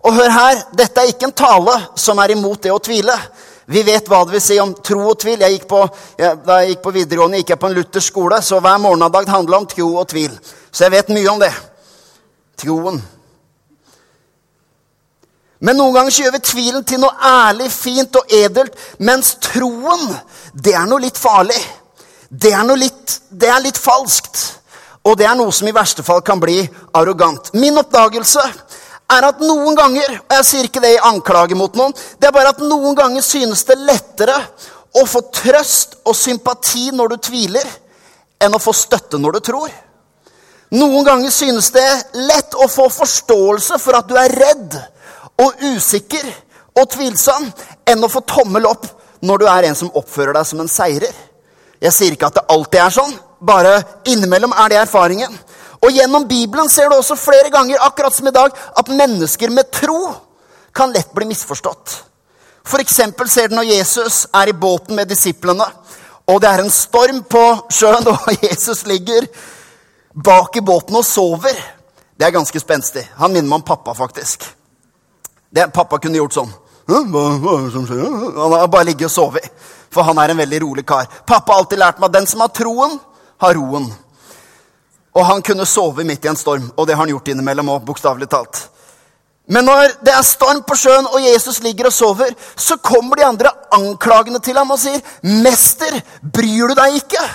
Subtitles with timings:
[0.00, 3.16] Og hør her, dette er ikke en tale som er imot det å tvile.
[3.70, 5.44] Vi vet hva det vil si om tro og tvil.
[5.44, 5.84] Jeg på,
[6.18, 9.28] jeg, da jeg gikk på videregående, gikk jeg på en luthersk skole, så hver morgendag
[9.30, 10.32] handla om tro og tvil.
[10.72, 11.52] Så jeg vet mye om det.
[12.60, 13.02] Troen.
[15.60, 20.06] Men noen ganger så gjør vi tvilen til noe ærlig, fint og edelt, mens troen,
[20.54, 21.60] det er noe litt farlig.
[22.30, 24.40] Det er, noe litt, det er litt falskt.
[25.04, 26.62] Og det er noe som i verste fall kan bli
[26.96, 27.52] arrogant.
[27.58, 28.42] Min oppdagelse
[29.10, 32.34] er at noen ganger, og jeg sier ikke det i anklage mot noen, det er
[32.34, 34.36] bare at noen ganger synes det lettere
[35.00, 37.66] å få trøst og sympati når du tviler,
[38.40, 39.72] enn å få støtte når du tror.
[40.70, 44.76] Noen ganger synes det lett å få forståelse for at du er redd
[45.42, 46.28] og usikker
[46.78, 47.48] og tvilsom,
[47.90, 48.86] enn å få tommel opp
[49.26, 51.12] når du er en som oppfører deg som en seirer.
[51.80, 55.34] Jeg sier ikke at det alltid er sånn, bare innimellom er det erfaringen.
[55.80, 59.70] Og gjennom Bibelen ser du også flere ganger, akkurat som i dag, at mennesker med
[59.72, 60.12] tro
[60.76, 61.96] kan lett bli misforstått.
[62.66, 63.00] F.eks.
[63.32, 65.64] ser du når Jesus er i båten med disiplene,
[66.28, 69.26] og det er en storm på sjøen, og Jesus ligger
[70.14, 71.56] bak i båten og sover.
[72.16, 73.06] Det er ganske spenstig.
[73.16, 74.44] Han minner meg om pappa, faktisk.
[75.50, 76.52] Det, pappa kunne gjort sånn.
[76.90, 79.46] Han har bare ligget og sovet.
[79.90, 81.08] For han er en veldig rolig kar.
[81.26, 82.98] Pappa har alltid lært meg at den som har troen,
[83.42, 83.88] har roen.
[85.14, 87.84] Og han kunne sove midt i en storm, og det har han gjort innimellom òg,
[87.86, 88.60] bokstavelig talt.
[89.50, 93.26] Men når det er storm på sjøen, og Jesus ligger og sover, så kommer de
[93.26, 97.30] andre anklagende til ham og sier, 'Mester, bryr du deg ikke?'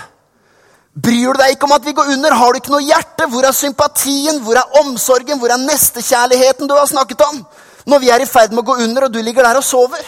[0.95, 2.33] Bryr du deg ikke om at vi går under?
[2.33, 3.25] Har du ikke noe hjerte?
[3.27, 4.39] Hvor er sympatien?
[4.39, 5.39] Hvor er omsorgen?
[5.39, 7.45] Hvor er nestekjærligheten du har snakket om?
[7.85, 10.05] Når vi er i ferd med å gå under, og du ligger der og sover.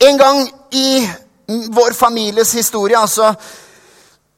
[0.00, 1.04] En gang i
[1.68, 3.34] vår families historie, altså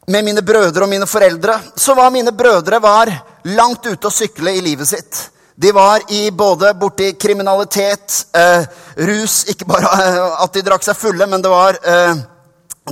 [0.06, 3.12] med mine brødre og mine foreldre, så var mine brødre var
[3.44, 5.20] langt ute å sykle i livet sitt.
[5.54, 8.64] De var i både borti kriminalitet, eh,
[8.96, 12.14] rus Ikke bare eh, at de drakk seg fulle, men det var eh,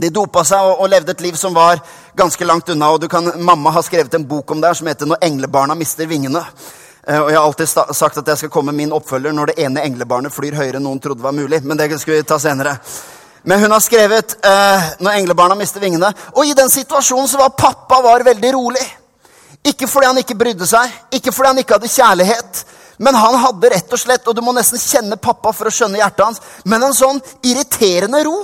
[0.00, 1.80] De dopa seg og, levde et liv som var
[2.14, 2.90] ganske langt unna.
[2.90, 6.06] og kan, Mamma har skrevet en bok om det her som heter 'Når englebarna mister
[6.06, 6.44] vingene'.
[7.08, 9.58] Eh, og Jeg har alltid sagt at jeg skal komme med min oppfølger når det
[9.58, 11.64] ene englebarnet flyr høyere enn noen trodde var mulig.
[11.64, 12.78] Men det skal vi ta senere.
[13.42, 16.12] Men hun har skrevet eh, 'Når englebarna mister vingene'.
[16.36, 18.86] Og i den situasjonen så var pappa var veldig rolig.
[19.64, 22.64] Ikke fordi han ikke brydde seg, ikke fordi han ikke hadde kjærlighet.
[22.98, 26.00] Men han hadde rett og slett, og du må nesten kjenne pappa for å skjønne
[26.00, 28.36] hjertet hans, men en sånn irriterende ro.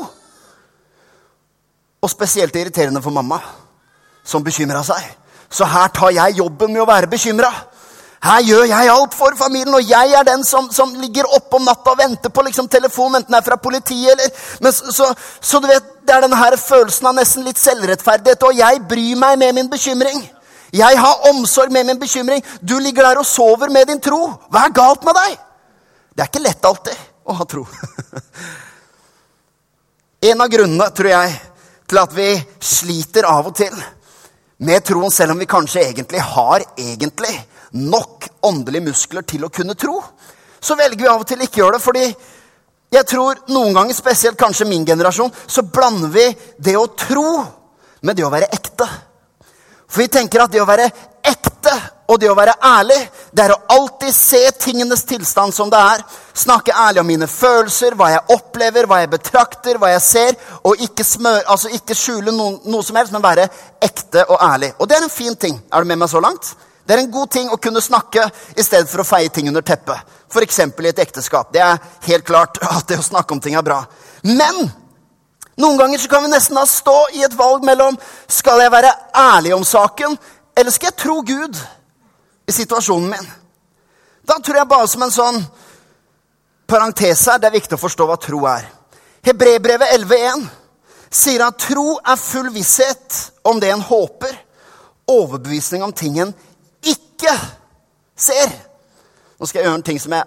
[2.01, 3.41] Og spesielt irriterende for mamma,
[4.25, 5.03] som bekymra seg.
[5.53, 7.53] Så her tar jeg jobben med å være bekymra.
[8.25, 11.67] Her gjør jeg alt for familien, og jeg er den som, som ligger oppe om
[11.69, 15.11] natta og venter på liksom, telefonen, enten det er fra politiet eller men, så,
[15.41, 19.17] så, du vet, Det er denne her følelsen av nesten litt selvrettferdighet, og jeg bryr
[19.19, 20.21] meg med min bekymring.
[20.77, 22.45] Jeg har omsorg med min bekymring.
[22.63, 24.21] Du ligger der og sover med din tro.
[24.51, 25.35] Hva er galt med deg?
[26.15, 27.65] Det er ikke lett alltid å ha tro.
[30.31, 31.35] en av grunnene, tror jeg,
[31.91, 32.31] til at vi
[32.63, 33.75] sliter av og til
[34.67, 37.35] med troen, selv om vi kanskje egentlig har egentlig
[37.73, 39.99] nok åndelige muskler til å kunne tro,
[40.61, 41.83] så velger vi av og til ikke gjøre det.
[41.83, 42.07] fordi
[42.93, 46.27] jeg tror noen ganger, spesielt kanskje min generasjon, så blander vi
[46.59, 47.45] det å tro
[48.07, 48.87] med det å være ekte.
[49.87, 50.87] For vi tenker at det å være
[51.27, 51.75] ekte
[52.07, 52.99] og det å være ærlig,
[53.35, 56.05] det er å alltid se tingenes tilstand som det er.
[56.39, 60.37] Snakke ærlig om mine følelser, hva jeg opplever, hva jeg betrakter, hva jeg ser.
[60.63, 63.49] Og ikke, smør, altså ikke skjule noen, noe som helst, men være
[63.83, 64.71] ekte og ærlig.
[64.79, 65.59] Og det er en fin ting.
[65.73, 66.55] Er du med meg så langt?
[66.87, 69.65] Det er en god ting å kunne snakke i stedet for å feie ting under
[69.67, 70.15] teppet.
[70.31, 70.61] F.eks.
[70.63, 71.53] i et ekteskap.
[71.53, 73.81] Det er helt klart at det å snakke om ting er bra.
[74.23, 74.69] Men
[75.57, 77.99] noen ganger så kan vi nesten da stå i et valg mellom
[78.29, 80.15] skal jeg være ærlig om saken,
[80.57, 81.59] eller skal jeg tro Gud
[82.47, 83.31] i situasjonen min?
[84.27, 85.43] Da tror jeg bare som en sånn
[86.71, 88.67] parentes her, det er viktig å forstå hva tro er.
[89.27, 90.47] Hebrebrevet 11,1
[91.11, 94.35] sier at tro er full visshet om det en håper,
[95.11, 96.35] overbevisning om tingen
[97.17, 97.33] ikke
[98.17, 98.53] ser.
[99.41, 100.25] Nå skal jeg gjøre en ting som jeg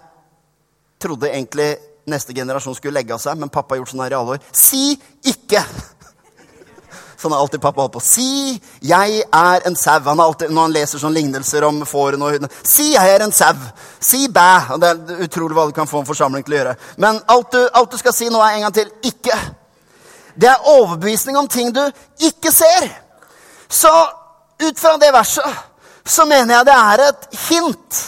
[0.99, 1.77] trodde egentlig
[2.09, 4.43] neste generasjon skulle legge av seg, men pappa har gjort sånn her i alle år.
[4.51, 4.97] Si
[5.29, 5.63] ikke!
[7.19, 7.99] Sånn har alltid pappa holdt på.
[7.99, 10.07] Si 'jeg er en sau'.
[10.07, 12.49] Han alltid, når han leser sånne lignelser om fårene og hundene.
[12.63, 13.71] Si 'jeg er en sau'.
[13.99, 14.79] Si 'bæ'.
[14.79, 16.75] Det er utrolig hva du kan få en forsamling til å gjøre.
[16.97, 19.39] Men alt du, alt du skal si nå, er en gang til 'ikke'.
[20.39, 22.87] Det er overbevisning om ting du ikke ser.
[23.69, 23.91] Så
[24.59, 25.43] ut fra det verset
[26.09, 27.99] så mener jeg det er et hint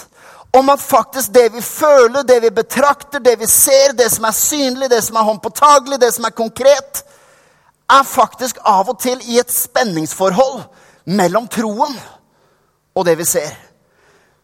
[0.53, 4.35] om at faktisk det vi føler, det vi betrakter, det vi ser, det som er
[4.35, 7.03] synlig, det som er håndpåtagelig, det som er konkret,
[7.91, 10.63] er faktisk av og til i et spenningsforhold
[11.05, 11.95] mellom troen
[12.95, 13.51] og det vi ser.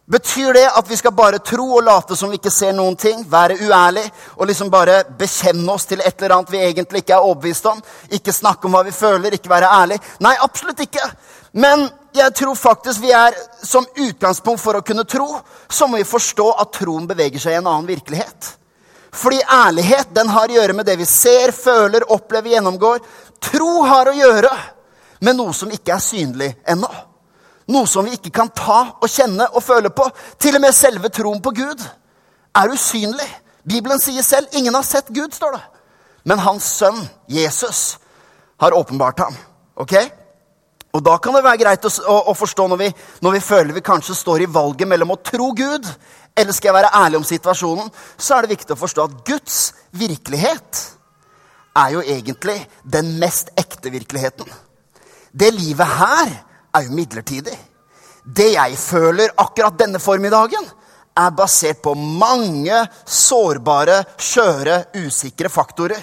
[0.08, 3.26] Betyr det at vi skal bare tro og late som vi ikke ser noen ting?
[3.28, 4.06] Være uærlig
[4.38, 7.82] og liksom bare bekjenne oss til et eller annet vi egentlig ikke er overbevist om?
[8.16, 10.00] Ikke snakke om hva vi føler, ikke være ærlig?
[10.24, 11.04] Nei, absolutt ikke.
[11.60, 15.28] Men jeg tror faktisk vi er som utgangspunkt for å kunne tro,
[15.70, 18.54] så må vi forstå at troen beveger seg i en annen virkelighet.
[19.18, 23.00] Fordi ærlighet den har å gjøre med det vi ser, føler, opplever, gjennomgår.
[23.42, 24.52] Tro har å gjøre
[25.26, 26.90] med noe som ikke er synlig ennå.
[27.74, 30.06] Noe som vi ikke kan ta og kjenne og føle på.
[30.40, 31.82] Til og med selve troen på Gud
[32.58, 33.28] er usynlig.
[33.68, 35.64] Bibelen sier selv 'ingen har sett Gud', står det.
[36.24, 37.98] Men hans sønn, Jesus,
[38.60, 39.36] har åpenbart ham.
[39.76, 39.94] Ok?
[40.98, 42.88] Og da kan det være greit å, å, å forstå når vi,
[43.22, 45.86] når vi, føler vi kanskje står i valget mellom å tro Gud
[46.38, 49.58] eller skal jeg være ærlig om situasjonen, så er det viktig å forstå at Guds
[49.98, 50.82] virkelighet
[51.78, 54.50] er jo egentlig den mest ekte virkeligheten.
[55.34, 56.34] Det livet her
[56.78, 57.58] er jo midlertidig.
[58.22, 60.66] Det jeg føler akkurat denne formiddagen,
[61.18, 66.02] er basert på mange sårbare, skjøre, usikre faktorer.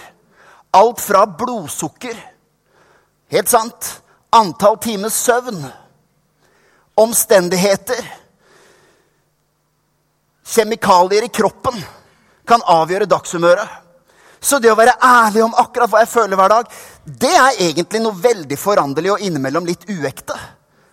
[0.75, 2.17] Alt fra blodsukker
[3.33, 4.04] Helt sant.
[4.35, 5.63] Antall timers søvn.
[6.95, 8.03] Omstendigheter.
[10.45, 11.79] Kjemikalier i kroppen
[12.47, 13.81] kan avgjøre dagshumøret.
[14.45, 16.73] Så det å være ærlig om akkurat hva jeg føler hver dag,
[17.05, 20.37] det er egentlig noe veldig foranderlig og innimellom litt uekte.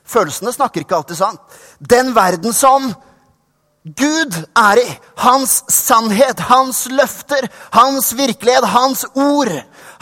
[0.08, 1.42] Følelsene snakker ikke alltid sant.
[1.80, 2.88] Den verden som
[3.82, 4.90] Gud er i,
[5.24, 9.50] hans sannhet, hans løfter, hans virkelighet, hans ord,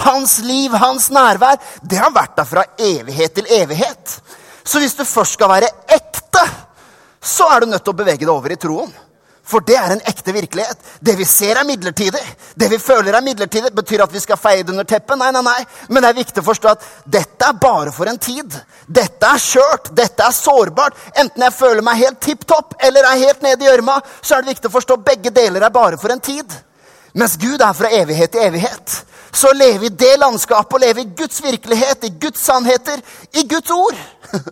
[0.03, 1.55] hans liv, hans nærvær,
[1.87, 4.17] det har vært der fra evighet til evighet.
[4.67, 6.43] Så hvis du først skal være ekte,
[7.23, 8.91] så er du nødt til å bevege deg over i troen.
[9.49, 10.77] For det er en ekte virkelighet.
[11.01, 12.21] Det vi ser, er midlertidig.
[12.53, 13.71] Det vi føler, er midlertidig.
[13.73, 15.17] Betyr at vi skal feie det under teppet?
[15.17, 15.57] Nei, nei, nei.
[15.89, 16.85] Men det er viktig å forstå at
[17.17, 18.53] dette er bare for en tid.
[18.85, 19.89] Dette er skjørt.
[19.97, 20.97] Dette er sårbart.
[21.17, 24.45] Enten jeg føler meg helt tipp topp eller er helt nede i gjørma, så er
[24.45, 26.53] det viktig å forstå at begge deler er bare for en tid.
[27.17, 28.99] Mens Gud er fra evighet til evighet.
[29.33, 33.01] Så leve i det landskapet og leve i Guds virkelighet, i Guds sannheter,
[33.33, 33.97] i Guds ord.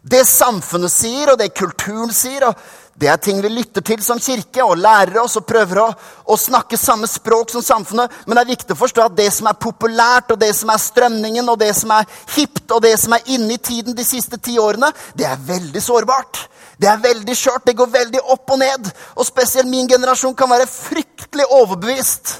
[0.00, 2.56] Det samfunnet sier, og det kulturen sier, og
[3.00, 5.86] det er ting vi lytter til som kirke og lærer oss og prøver å,
[6.26, 8.12] å, snakke samme språk som samfunnet.
[8.26, 10.82] Men det er viktig å forstå at det som er populært, og det som er
[10.82, 14.36] strømningen, og det som er hipt, og det som er inne i tiden de siste
[14.42, 16.42] ti årene, det er veldig sårbart.
[16.80, 17.64] Det er veldig skjørt.
[17.68, 18.90] Det går veldig opp og ned.
[19.16, 22.34] Og spesielt min generasjon kan være fryktelig overbevist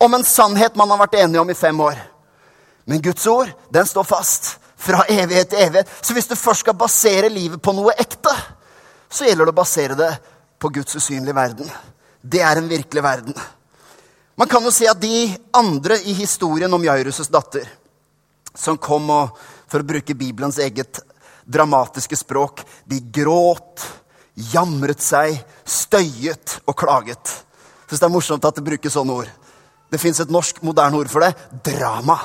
[0.00, 2.00] om en sannhet man har vært enige om i fem år.
[2.88, 4.54] Men Guds ord, den står fast.
[4.80, 5.92] Fra evighet til evighet.
[6.00, 8.32] Så hvis du først skal basere livet på noe ekte,
[9.10, 10.10] så gjelder det å basere det
[10.60, 11.70] på Guds usynlige verden.
[12.20, 13.34] Det er en virkelig verden.
[14.38, 17.66] Man kan jo si at de andre i historien om Jairus' datter,
[18.54, 19.34] som kom og,
[19.70, 21.02] for å bruke Bibelens eget
[21.44, 23.84] dramatiske språk, de gråt,
[24.52, 25.36] jamret seg,
[25.66, 27.34] støyet og klaget.
[27.84, 29.30] Jeg syns det er morsomt at det brukes sånne ord.
[29.90, 31.34] Det fins et norsk moderne ord for det
[31.66, 32.16] drama.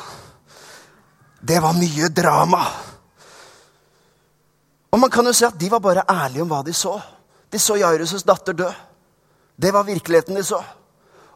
[1.41, 2.61] Det var mye drama.
[4.95, 6.93] Og man kan jo si at de var bare ærlige om hva de så.
[7.51, 8.69] De så Jairus' datter dø.
[9.59, 10.61] Det var virkeligheten de så.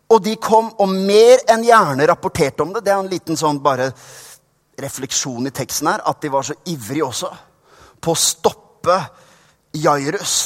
[0.10, 2.86] Og de kom og mer enn gjerne rapporterte om det.
[2.86, 3.90] Det er en liten sånn bare
[4.80, 7.34] refleksjon i teksten her, at de var så ivrige også
[8.00, 8.96] på å stoppe
[9.76, 10.38] Jairus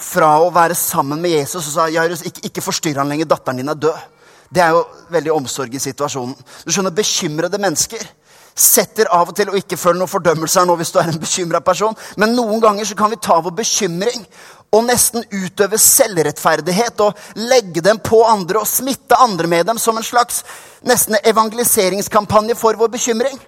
[0.00, 1.68] fra å være sammen med Jesus.
[1.68, 4.08] Og sa Jairus, ikke, ikke forstyrr han lenger, datteren din er død.
[4.50, 4.80] Det er jo
[5.12, 6.32] veldig omsorg i situasjonen.
[6.64, 8.08] Du skjønner, Bekymrede mennesker
[8.54, 11.20] setter av og til, og ikke føler noen fordømmelse her nå hvis du er en
[11.22, 14.26] bekymra person, men noen ganger så kan vi ta vår bekymring
[14.70, 17.16] og nesten utøve selvrettferdighet og
[17.50, 20.44] legge dem på andre og smitte andre med dem som en slags
[20.86, 23.40] nesten evangeliseringskampanje for vår bekymring.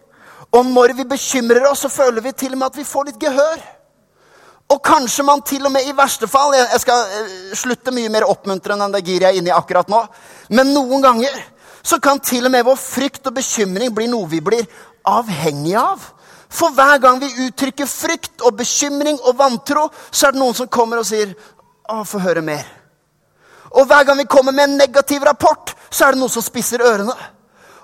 [0.52, 3.22] Og når vi bekymrer oss, så føler vi til og med at vi får litt
[3.22, 3.62] gehør.
[4.72, 8.24] Og kanskje man til og med i verste fall Jeg skal eh, slutte mye mer
[8.24, 10.00] oppmuntrende enn det giret jeg er inne i akkurat nå.
[10.56, 11.42] Men noen ganger
[11.82, 14.64] så kan til og med vår frykt og bekymring bli noe vi blir
[15.04, 16.04] avhengig av.
[16.52, 20.68] For hver gang vi uttrykker frykt og bekymring og vantro, så er det noen som
[20.68, 21.34] kommer og sier
[21.88, 22.68] 'Å, få høre mer'.
[23.70, 26.78] Og hver gang vi kommer med en negativ rapport, så er det noen som spisser
[26.78, 27.14] ørene.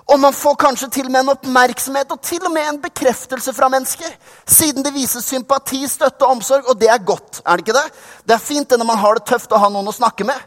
[0.09, 3.53] Og man får kanskje til og med en oppmerksomhet og til og med en bekreftelse
[3.53, 4.09] fra mennesker.
[4.45, 7.41] Siden det vises sympati, støtte og omsorg, og det er godt.
[7.45, 7.91] er Det ikke det?
[8.25, 10.39] Det er fint det når man har det tøft å ha noen å snakke med.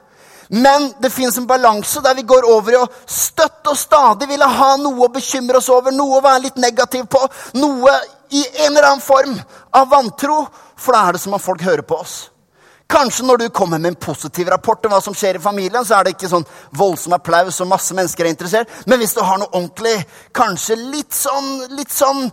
[0.55, 4.45] Men det fins en balanse der vi går over i å støtte og stadig ville
[4.45, 7.23] ha noe å bekymre oss over, noe å være litt negativ på,
[7.57, 7.95] noe
[8.37, 9.39] i en eller annen form
[9.73, 10.43] av vantro.
[10.77, 12.17] For da er det som om folk hører på oss.
[12.93, 15.97] Kanskje når du kommer med en positiv rapport om hva som skjer i familien, så
[15.97, 16.45] er det ikke sånn
[16.77, 18.75] voldsom applaus og masse mennesker er interessert.
[18.85, 19.95] Men hvis du har noe ordentlig,
[20.37, 22.27] kanskje litt sånn, litt sånn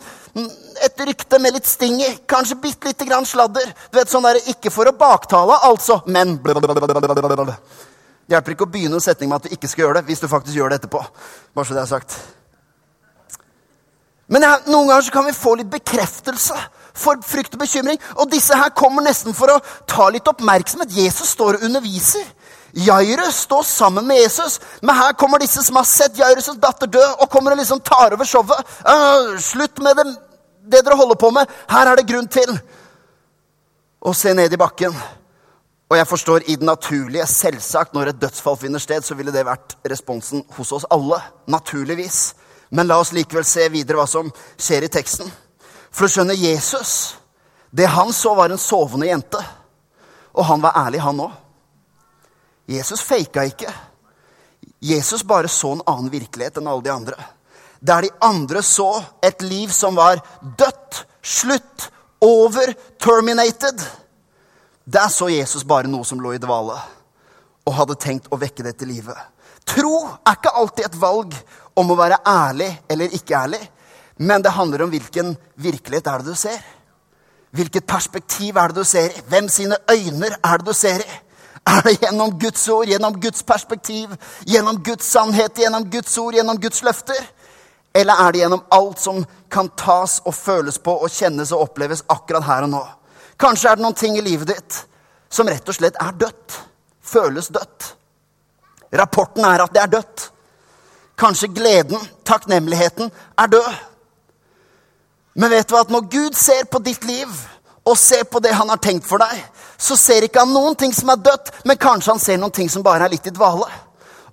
[0.84, 2.12] et rykte med litt sting i.
[2.28, 3.72] Kanskje bitte lite grann sladder.
[3.88, 6.36] Du vet, sånn der, Ikke for å baktale, altså, men
[8.29, 10.27] hjelper ikke å begynne en setning med at du ikke skal gjøre det, hvis du
[10.31, 11.01] faktisk gjør det etterpå.
[11.55, 12.17] Bare så det er sagt.
[14.29, 16.57] Men jeg, noen ganger så kan vi få litt bekreftelse
[17.00, 17.98] for frykt og bekymring.
[18.21, 20.93] Og disse her kommer nesten for å ta litt oppmerksomhet.
[20.93, 22.27] Jesus står og underviser.
[22.86, 27.01] Jairus står sammen med Jesus, men her kommer disse som har sett Jairus' datter dø,
[27.17, 28.75] og kommer og liksom tar over showet.
[28.86, 30.05] Uh, slutt med det,
[30.69, 31.50] det dere holder på med.
[31.71, 32.53] Her er det grunn til
[34.00, 34.93] å se ned i bakken.
[35.89, 39.46] Og jeg forstår i det naturlige, selvsagt, når et dødsfall finner sted, så ville det
[39.48, 41.17] vært responsen hos oss alle.
[41.50, 42.36] Naturligvis.
[42.69, 45.31] Men la oss likevel se videre hva som skjer i teksten.
[45.89, 47.15] For å skjønne Jesus
[47.69, 49.38] Det han så, var en sovende jente.
[50.34, 51.34] Og han var ærlig, han òg.
[52.65, 53.69] Jesus faka ikke.
[54.81, 57.27] Jesus bare så en annen virkelighet enn alle de andre.
[57.79, 61.91] Der de andre så et liv som var dødt, slutt,
[62.25, 63.86] over, terminated.
[64.93, 66.77] Der så Jesus bare noe som lå i dvale,
[67.67, 69.13] og hadde tenkt å vekke det til live.
[69.69, 69.93] Tro
[70.25, 71.36] er ikke alltid et valg
[71.77, 73.62] om å være ærlig eller ikke ærlig,
[74.17, 76.60] men det handler om hvilken virkelighet er det du ser.
[77.55, 79.24] Hvilket perspektiv er det du ser i?
[79.29, 81.19] Hvem sine øyne er det du ser i?
[81.69, 84.15] Er det gjennom Guds ord, gjennom Guds perspektiv,
[84.48, 87.19] gjennom Guds sannhet, gjennom Guds ord, gjennom Guds løfter?
[87.93, 92.05] Eller er det gjennom alt som kan tas og føles på og kjennes og oppleves
[92.10, 92.88] akkurat her og nå?
[93.39, 94.81] Kanskje er det noen ting i livet ditt
[95.31, 96.58] som rett og slett er dødt.
[97.01, 97.93] Føles dødt.
[98.91, 100.25] Rapporten er at det er dødt.
[101.19, 103.69] Kanskje gleden, takknemligheten, er død.
[105.39, 107.29] Men vet du at når Gud ser på ditt liv
[107.86, 109.43] og ser på det han har tenkt for deg,
[109.79, 112.69] så ser ikke han noen ting som er dødt, men kanskje han ser noen ting
[112.72, 113.67] som bare er litt i dvale.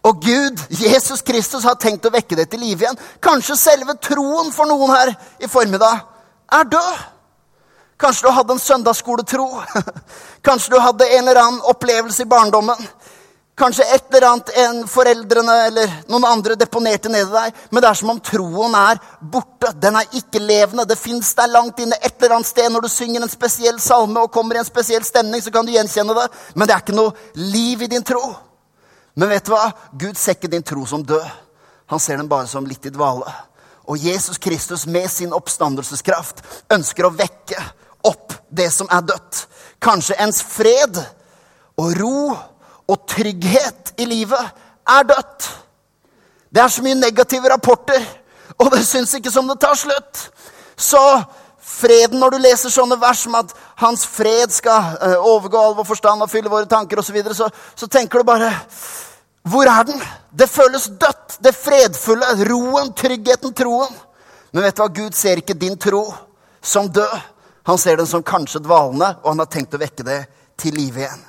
[0.07, 2.99] Og Gud, Jesus Kristus, har tenkt å vekke det til live igjen.
[3.23, 6.03] Kanskje selve troen for noen her i formiddag
[6.55, 7.05] er død.
[7.97, 9.47] Kanskje du hadde en søndagsskoletro.
[10.47, 12.89] Kanskje du hadde en eller annen opplevelse i barndommen.
[13.57, 17.55] Kanskje et eller annet en foreldrene eller noen andre deponerte nedi deg.
[17.71, 19.71] Men det er som om troen er borte.
[19.81, 20.85] Den er ikke levende.
[20.85, 22.69] Det fins der langt inne et eller annet sted.
[22.73, 25.73] Når du synger en spesiell salme og kommer i en spesiell stemning, så kan du
[25.73, 26.27] gjenkjenne det.
[26.53, 28.21] Men det er ikke noe liv i din tro.
[29.17, 29.71] Men vet du hva?
[29.97, 31.25] Gud ser ikke din tro som død.
[31.95, 33.33] Han ser den bare som litt i dvale.
[33.89, 36.45] Og Jesus Kristus med sin oppstandelseskraft
[36.77, 37.65] ønsker å vekke
[38.07, 39.47] opp det som er dødt.
[39.83, 41.01] Kanskje ens fred
[41.77, 42.19] og ro
[42.87, 44.53] og trygghet i livet
[44.89, 45.49] er dødt.
[46.55, 48.05] Det er så mye negative rapporter,
[48.57, 50.29] og det syns ikke som det tar slutt.
[50.77, 51.03] Så
[51.61, 55.89] freden, når du leser sånne vers som at hans fred skal eh, overgå all vår
[55.89, 58.53] forstand og fylle våre tanker osv., så, videre, så så tenker du bare
[59.47, 60.01] Hvor er den?
[60.33, 61.37] Det føles dødt.
[61.39, 63.93] Det fredfulle, roen, tryggheten, troen.
[64.53, 64.89] Men vet du hva?
[64.91, 66.03] Gud ser ikke din tro
[66.63, 67.15] som død.
[67.67, 70.21] Han ser den som kanskje dvalende, og han har tenkt å vekke det
[70.61, 71.23] til live igjen.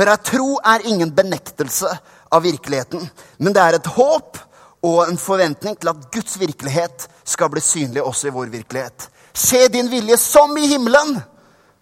[0.00, 1.90] Hør her, Tro er ingen benektelse
[2.32, 3.02] av virkeligheten,
[3.36, 4.38] men det er et håp
[4.88, 9.08] og en forventning til at Guds virkelighet skal bli synlig også i vår virkelighet.
[9.32, 11.18] Se din vilje som i himmelen,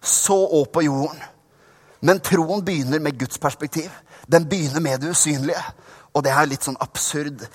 [0.01, 1.21] så òg på jorden.
[2.01, 3.89] Men troen begynner med Guds perspektiv.
[4.27, 5.63] Den begynner med det usynlige.
[6.13, 7.45] Og det er litt sånn absurd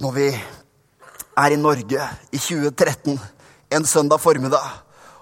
[0.00, 3.18] når vi er i Norge i 2013
[3.70, 4.70] en søndag formiddag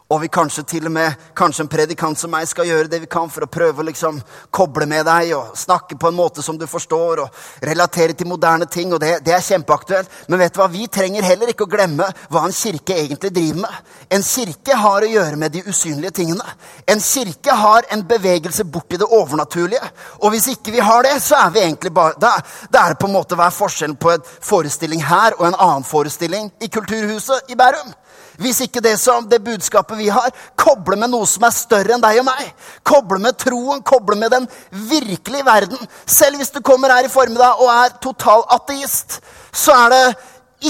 [0.09, 3.09] og vi kanskje til og med, kanskje en predikant som meg skal gjøre det vi
[3.13, 4.17] kan for å prøve å liksom
[4.57, 8.65] koble med deg og snakke på en måte som du forstår, og relatere til moderne
[8.65, 8.93] ting.
[8.93, 10.09] og det, det er kjempeaktuelt.
[10.29, 10.71] Men vet du hva?
[10.73, 13.93] vi trenger heller ikke å glemme hva en kirke egentlig driver med.
[14.17, 16.57] En kirke har å gjøre med de usynlige tingene.
[16.89, 19.93] En kirke har en bevegelse bort i det overnaturlige.
[20.25, 22.39] Og hvis ikke vi har det, så er vi egentlig bare Da,
[22.73, 25.61] da er det på en måte hva er forskjellen på en forestilling her og en
[25.69, 27.93] annen forestilling i Kulturhuset i Bærum.
[28.39, 32.05] Hvis ikke det som det budskapet vi har, kobler med noe som er større enn
[32.05, 32.53] deg og meg.
[32.87, 35.91] Kobler med troen, kobler med den virkelige verden.
[36.07, 39.19] Selv hvis du kommer her i formiddag og er total ateist,
[39.51, 40.03] så er det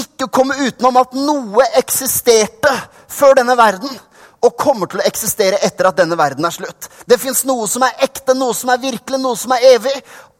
[0.01, 2.73] ikke å komme utenom at noe eksisterte
[3.09, 3.93] før denne verden
[4.45, 6.87] og kommer til å eksistere etter at denne verden er slutt.
[7.05, 9.95] Det fins noe som er ekte, noe som er virkelig, noe som er evig.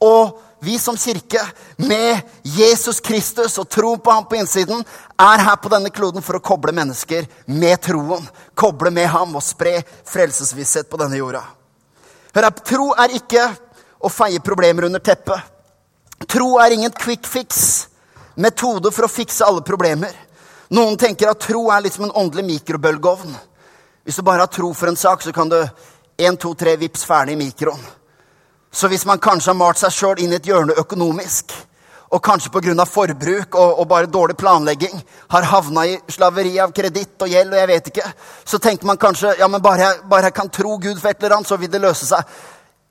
[0.06, 1.42] Og vi som kirke,
[1.78, 4.84] med Jesus Kristus og troen på ham på innsiden,
[5.20, 8.26] er her på denne kloden for å koble mennesker med troen.
[8.56, 11.44] Koble med ham og spre frelsesvisshet på denne jorda.
[12.36, 13.46] Hør her, Tro er ikke
[14.00, 15.40] å feie problemer under teppet.
[16.28, 17.88] Tro er ingen quick fix,
[18.36, 20.12] metode for å fikse alle problemer.
[20.76, 23.32] Noen tenker at tro er litt som en åndelig mikrobølgeovn.
[24.06, 25.58] Hvis du bare har tro for en sak, så kan du
[26.20, 27.82] én, to, tre, vips ferdig i mikroen.
[28.72, 31.54] Så hvis man kanskje har malt seg sjøl inn i et hjørne økonomisk,
[32.10, 32.86] og kanskje pga.
[32.86, 37.60] forbruk og, og, bare dårlig planlegging har havna i slaveri av kreditt og gjeld, og
[37.60, 38.14] jeg vet ikke,
[38.46, 41.22] så tenker man kanskje ja, men bare jeg, bare jeg kan tro Gud for et
[41.22, 42.24] eller annet, så vil det løse seg.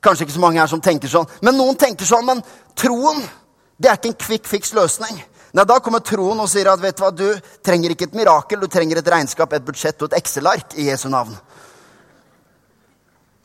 [0.03, 1.27] Kanskje ikke så mange her som tenker sånn.
[1.43, 2.27] Men noen tenker sånn.
[2.27, 2.43] Men
[2.79, 3.19] troen
[3.79, 5.19] det er ikke en quick fix løsning.
[5.53, 7.27] Nei, Da kommer troen og sier at vet du hva, du
[7.65, 11.09] trenger ikke et mirakel, du trenger et regnskap, et budsjett og et Excel-ark i Jesu
[11.09, 11.35] navn.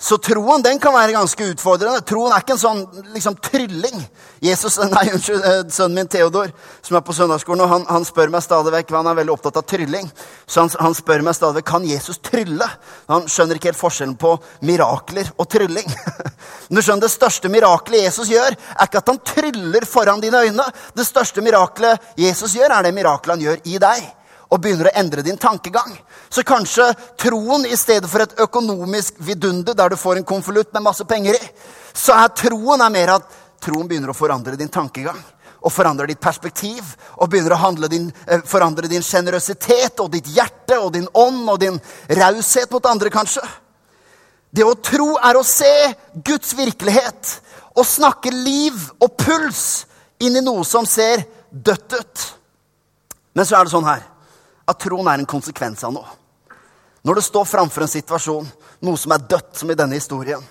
[0.04, 2.02] Så troen den kan være ganske utfordrende.
[2.04, 2.82] Troen er ikke en sånn
[3.14, 4.02] liksom, trylling.
[4.44, 6.50] Jesus, nei, unnskyld, eh, Sønnen min Theodor,
[6.84, 9.64] som er på søndagsskolen, han, han, spør meg stadig vekk, han er veldig opptatt av
[9.70, 10.10] trylling.
[10.44, 12.68] Så han, han spør meg stadig vekk kan Jesus trylle.
[13.14, 14.34] Han skjønner ikke helt forskjellen på
[14.68, 15.88] mirakler og trylling.
[16.68, 20.44] Men du skjønner, Det største mirakelet Jesus gjør, er ikke at han tryller foran dine
[20.44, 20.68] øyne.
[21.00, 24.12] Det største mirakelet Jesus gjør, er det mirakelet han gjør i deg
[24.54, 25.96] og begynner å endre din tankegang.
[26.30, 30.86] Så kanskje troen i stedet for et økonomisk vidunde der du får en konvolutt med
[30.86, 31.48] masse penger i,
[31.94, 35.18] så er troen er mer at troen begynner å forandre din tankegang.
[35.64, 36.84] Og forandre ditt perspektiv
[37.16, 41.60] og begynner å din, eh, forandre din sjenerøsitet og ditt hjerte og din ånd og
[41.60, 41.80] din
[42.10, 43.42] raushet mot andre, kanskje.
[44.54, 47.40] Det å tro er å se Guds virkelighet
[47.76, 49.86] og snakke liv og puls
[50.20, 52.34] inn i noe som ser dødt ut.
[53.34, 54.13] Men så er det sånn her
[54.68, 56.20] at troen er en konsekvens av noe.
[57.04, 58.50] Når du står framfor en situasjon,
[58.88, 60.44] noe som er dødt, som i denne historien,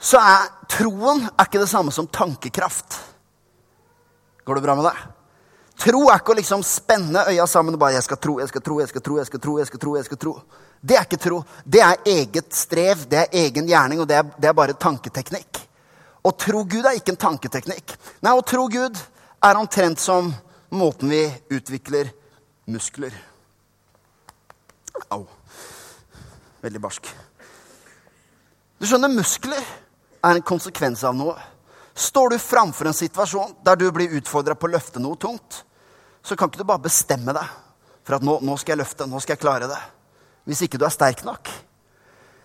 [0.00, 2.96] så er troen er ikke det samme som tankekraft.
[4.48, 5.02] Går det bra med deg?
[5.80, 8.60] Tro er ikke å liksom spenne øya sammen og bare 'jeg skal tro, jeg skal
[8.60, 9.18] tro, jeg skal tro'.
[9.18, 10.42] jeg skal tro, jeg skal tro, jeg skal tro.
[10.82, 11.44] Det er ikke tro.
[11.64, 15.60] Det er eget strev, det er egen gjerning, og det er, det er bare tanketeknikk.
[16.24, 17.96] Å tro Gud er ikke en tanketeknikk.
[18.22, 18.96] Nei, å tro Gud
[19.42, 20.34] er omtrent som
[20.70, 22.12] måten vi utvikler
[22.72, 23.14] muskler.
[25.10, 25.24] Au.
[26.60, 27.08] Veldig barsk.
[28.80, 31.34] Du skjønner, muskler er en konsekvens av noe.
[31.94, 35.64] Står du framfor en situasjon der du blir utfordra på å løfte noe tungt,
[36.22, 37.56] så kan ikke du bare bestemme deg
[38.04, 39.80] for at nå, nå skal jeg løfte, nå skal jeg klare det.
[40.48, 41.50] Hvis ikke du er sterk nok.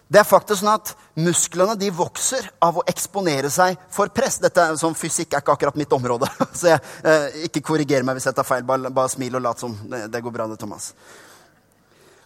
[0.05, 4.35] Det er faktisk sånn at Musklene de vokser av å eksponere seg for press.
[4.43, 6.27] Dette er sånn Fysikk er ikke akkurat mitt område,
[6.59, 8.65] så jeg, eh, ikke korriger meg hvis jeg tar feil.
[8.67, 9.77] Bare, bare smil og lat som.
[9.89, 10.91] Det, det, går bra, det, Thomas.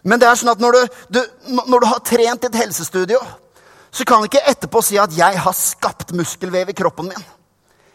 [0.02, 1.20] Men det er sånn at når du, du,
[1.70, 3.20] når du har trent i et helsestudio,
[3.94, 7.28] så kan du ikke etterpå si at 'jeg har skapt muskelvev i kroppen min'.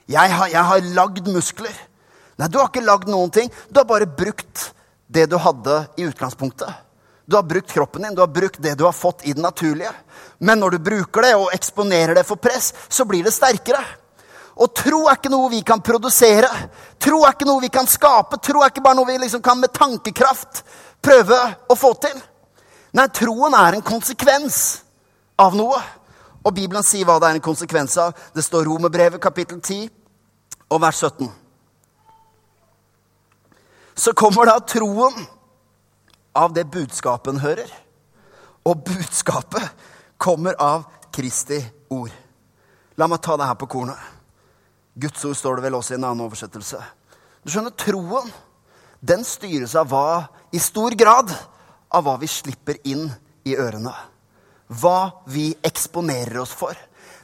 [0.07, 1.75] Jeg har, jeg har lagd muskler.
[2.38, 3.51] Nei, du har ikke lagd noen ting.
[3.71, 4.71] Du har bare brukt
[5.07, 6.84] det du hadde i utgangspunktet.
[7.25, 9.91] Du har brukt kroppen din, du har brukt det du har fått i det naturlige.
[10.38, 13.81] Men når du bruker det og eksponerer det for press, så blir det sterkere.
[14.55, 16.47] Og tro er ikke noe vi kan produsere.
[17.01, 18.39] Tro er ikke noe vi kan skape.
[18.39, 20.63] Tro er ikke bare noe vi liksom kan med tankekraft
[21.03, 22.15] prøve å få til.
[22.95, 24.59] Nei, troen er en konsekvens
[25.41, 25.81] av noe.
[26.45, 28.13] Og Bibelen sier hva det er en konsekvens av.
[28.31, 29.89] Det står Romerbrevet kapittel 10
[30.69, 31.27] og vers 17.
[33.95, 35.25] Så kommer da troen
[36.35, 37.69] av det budskapet en hører.
[38.65, 39.85] Og budskapet
[40.17, 41.61] kommer av Kristi
[41.93, 42.11] ord.
[42.99, 43.99] La meg ta det her på kornet.
[44.95, 46.79] Guds ord står det vel også i en annen oversettelse.
[47.43, 48.31] Du skjønner, Troen
[49.05, 51.29] den styres av hva, i stor grad
[51.93, 53.05] av hva vi slipper inn
[53.45, 53.93] i ørene.
[54.81, 56.73] Hva vi eksponerer oss for.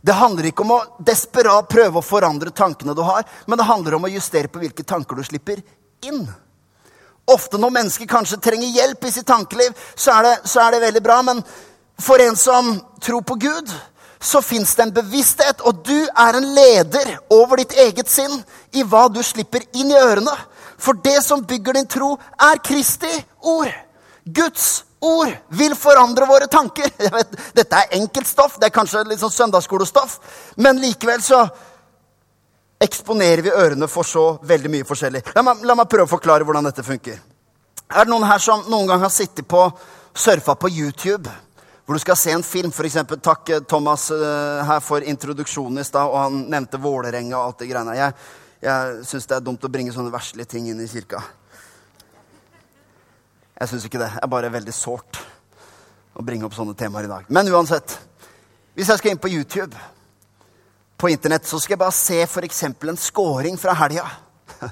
[0.01, 3.97] Det handler ikke om å desperat prøve å forandre tankene du har, men det handler
[3.97, 5.61] om å justere på hvilke tanker du slipper
[6.05, 6.25] inn.
[7.29, 10.81] Ofte når mennesker kanskje trenger hjelp i sitt tankeliv, så er det, så er det
[10.85, 11.21] veldig bra.
[11.21, 11.43] Men
[12.01, 13.69] for en som tror på Gud,
[14.21, 18.33] så fins det en bevissthet, og du er en leder over ditt eget sinn
[18.77, 20.33] i hva du slipper inn i ørene.
[20.81, 23.71] For det som bygger din tro, er Kristi ord.
[24.25, 26.89] Guds ord vil forandre våre tanker.
[27.17, 30.19] Vet, dette er enkelt stoff, det er kanskje litt sånn søndagsskolestoff,
[30.61, 31.47] men likevel så
[32.81, 35.23] eksponerer vi ørene for så veldig mye forskjellig.
[35.35, 37.19] La meg, la meg, prøve å forklare hvordan dette funker.
[37.91, 39.65] Er det noen her som noen gang har sittet på
[40.17, 41.29] surfa på YouTube?
[41.85, 42.97] Hvor du skal se en film, f.eks.
[43.21, 46.07] Takk eh, Thomas uh, her for introduksjonen i stad.
[46.07, 47.97] Og han nevnte Vålerenga og alt det greiene.
[47.97, 48.15] Jeg,
[48.63, 51.19] jeg syns det er dumt å bringe sånne verslige ting inn i kirka.
[53.59, 54.09] Jeg syns ikke det.
[54.15, 55.19] Det er bare veldig sårt
[56.17, 57.27] å bringe opp sånne temaer i dag.
[57.29, 57.97] Men uansett.
[58.77, 59.75] Hvis jeg skal inn på YouTube
[61.01, 62.63] på internett, så skal jeg bare se f.eks.
[62.63, 64.05] en scoring fra helga.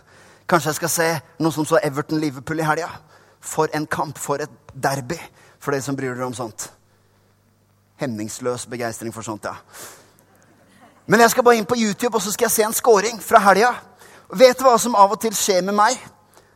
[0.50, 1.08] Kanskje jeg skal se
[1.42, 2.89] noe som så Everton-Liverpool i helga.
[3.42, 5.18] For en kamp, for et derby,
[5.58, 6.68] for dere som bryr dere om sånt.
[7.98, 9.58] Hemningsløs begeistring for sånt, ja.
[11.10, 13.42] Men jeg skal bare inn på YouTube og så skal jeg se en scoring fra
[13.50, 13.74] helga.
[14.30, 15.98] Vet du hva som av og til skjer med meg?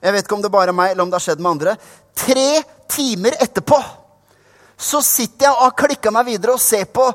[0.04, 1.78] Jeg vet ikke om det bare er meg, eller om det har skjedd med andre.
[2.14, 2.50] Tre
[2.94, 3.80] timer etterpå
[4.78, 7.08] så sitter jeg og har klikka meg videre og ser på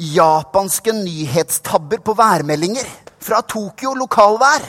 [0.00, 2.86] japanske nyhetstabber på værmeldinger.
[3.20, 4.62] fra Tokyo lokalvær.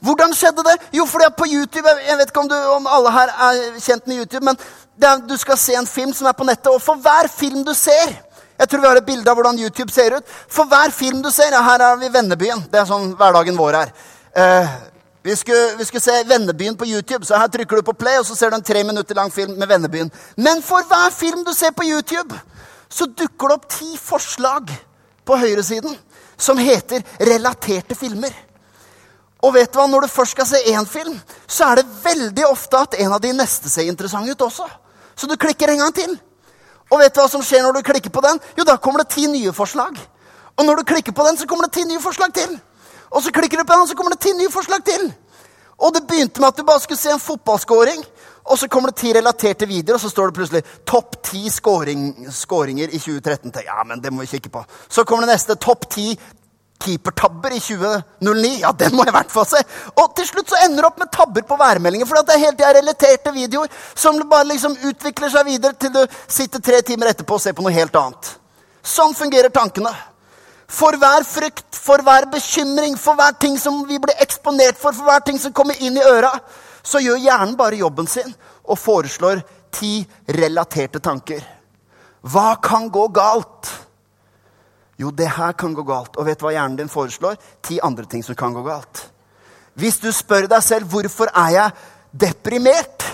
[0.00, 0.76] Hvordan skjedde det?
[0.92, 4.16] Jo, fordi på YouTube Jeg vet ikke om, du, om alle her er kjent med
[4.16, 4.56] YouTube, men
[5.02, 7.74] er, du skal se en film som er på nettet, og for hver film du
[7.74, 8.16] ser
[8.58, 10.24] Jeg tror vi har et bilde av hvordan YouTube ser ut.
[10.48, 12.64] For hver film du ser ja, Her er vi i Vennebyen.
[12.70, 13.92] Det er sånn hverdagen vår her.
[14.36, 14.68] Uh,
[15.24, 18.26] vi skulle, vi skulle, se Vennebyen på YouTube, så her trykker du på play, og
[18.26, 20.12] så ser du en tre minutter lang film med Vennebyen.
[20.36, 22.38] Men for hver film du ser på YouTube,
[22.92, 24.72] så dukker det opp ti forslag
[25.24, 25.94] på høyresiden
[26.36, 28.34] som heter 'relaterte filmer'.
[29.42, 32.46] Og vet du hva, når du først skal se én film, så er det veldig
[32.46, 34.68] ofte at en av de neste ser interessant ut også.
[35.16, 36.20] Så du klikker en gang til.
[36.90, 38.38] Og vet du hva som skjer når du klikker på den?
[38.58, 39.98] Jo, da kommer det ti nye forslag.
[40.56, 42.60] Og når du klikker på den, så kommer det ti nye forslag til.
[43.10, 45.14] Og så klikker du på den, så kommer det ti nye forslag til.
[45.78, 48.04] Og det begynte med at du bare skulle se en fotballskåring.
[48.44, 52.88] Og så kommer det ti relaterte videoer, og så står det plutselig 'Topp ti skåringer
[52.90, 53.64] i 2013'.
[53.64, 54.64] Ja, men det må vi kikke på.
[54.88, 56.18] Så kommer det neste 'Topp ti
[56.84, 58.60] keepertabber i 2009'.
[58.60, 59.62] Ja, den må jeg i hvert fall se.
[59.94, 62.08] Og til slutt så ender det opp med tabber på værmeldingen.
[62.08, 66.02] For det er helt tida relaterte videoer som bare liksom utvikler seg videre til du
[66.26, 68.32] sitter tre timer etterpå og ser på noe helt annet.
[68.82, 69.92] Sånn fungerer tankene.
[70.72, 75.04] For hver frykt, for hver bekymring, for hver ting som vi blir eksponert for, for
[75.04, 76.32] hver ting som kommer inn i øra,
[76.82, 79.42] så gjør hjernen bare jobben sin og foreslår
[79.72, 80.02] ti
[80.36, 81.42] relaterte tanker.
[82.22, 83.70] Hva kan gå galt?
[85.00, 86.16] Jo, det her kan gå galt.
[86.18, 87.38] Og vet du hva hjernen din foreslår?
[87.62, 89.06] Ti andre ting som kan gå galt.
[89.74, 91.72] Hvis du spør deg selv hvorfor er jeg
[92.12, 93.06] deprimert,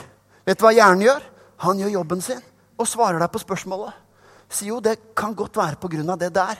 [0.44, 1.22] vet du hva hjernen gjør?
[1.64, 2.42] Han gjør jobben sin
[2.78, 3.94] og svarer deg på spørsmålet.
[4.48, 6.58] Sier jo, det kan godt være på grunn av det der.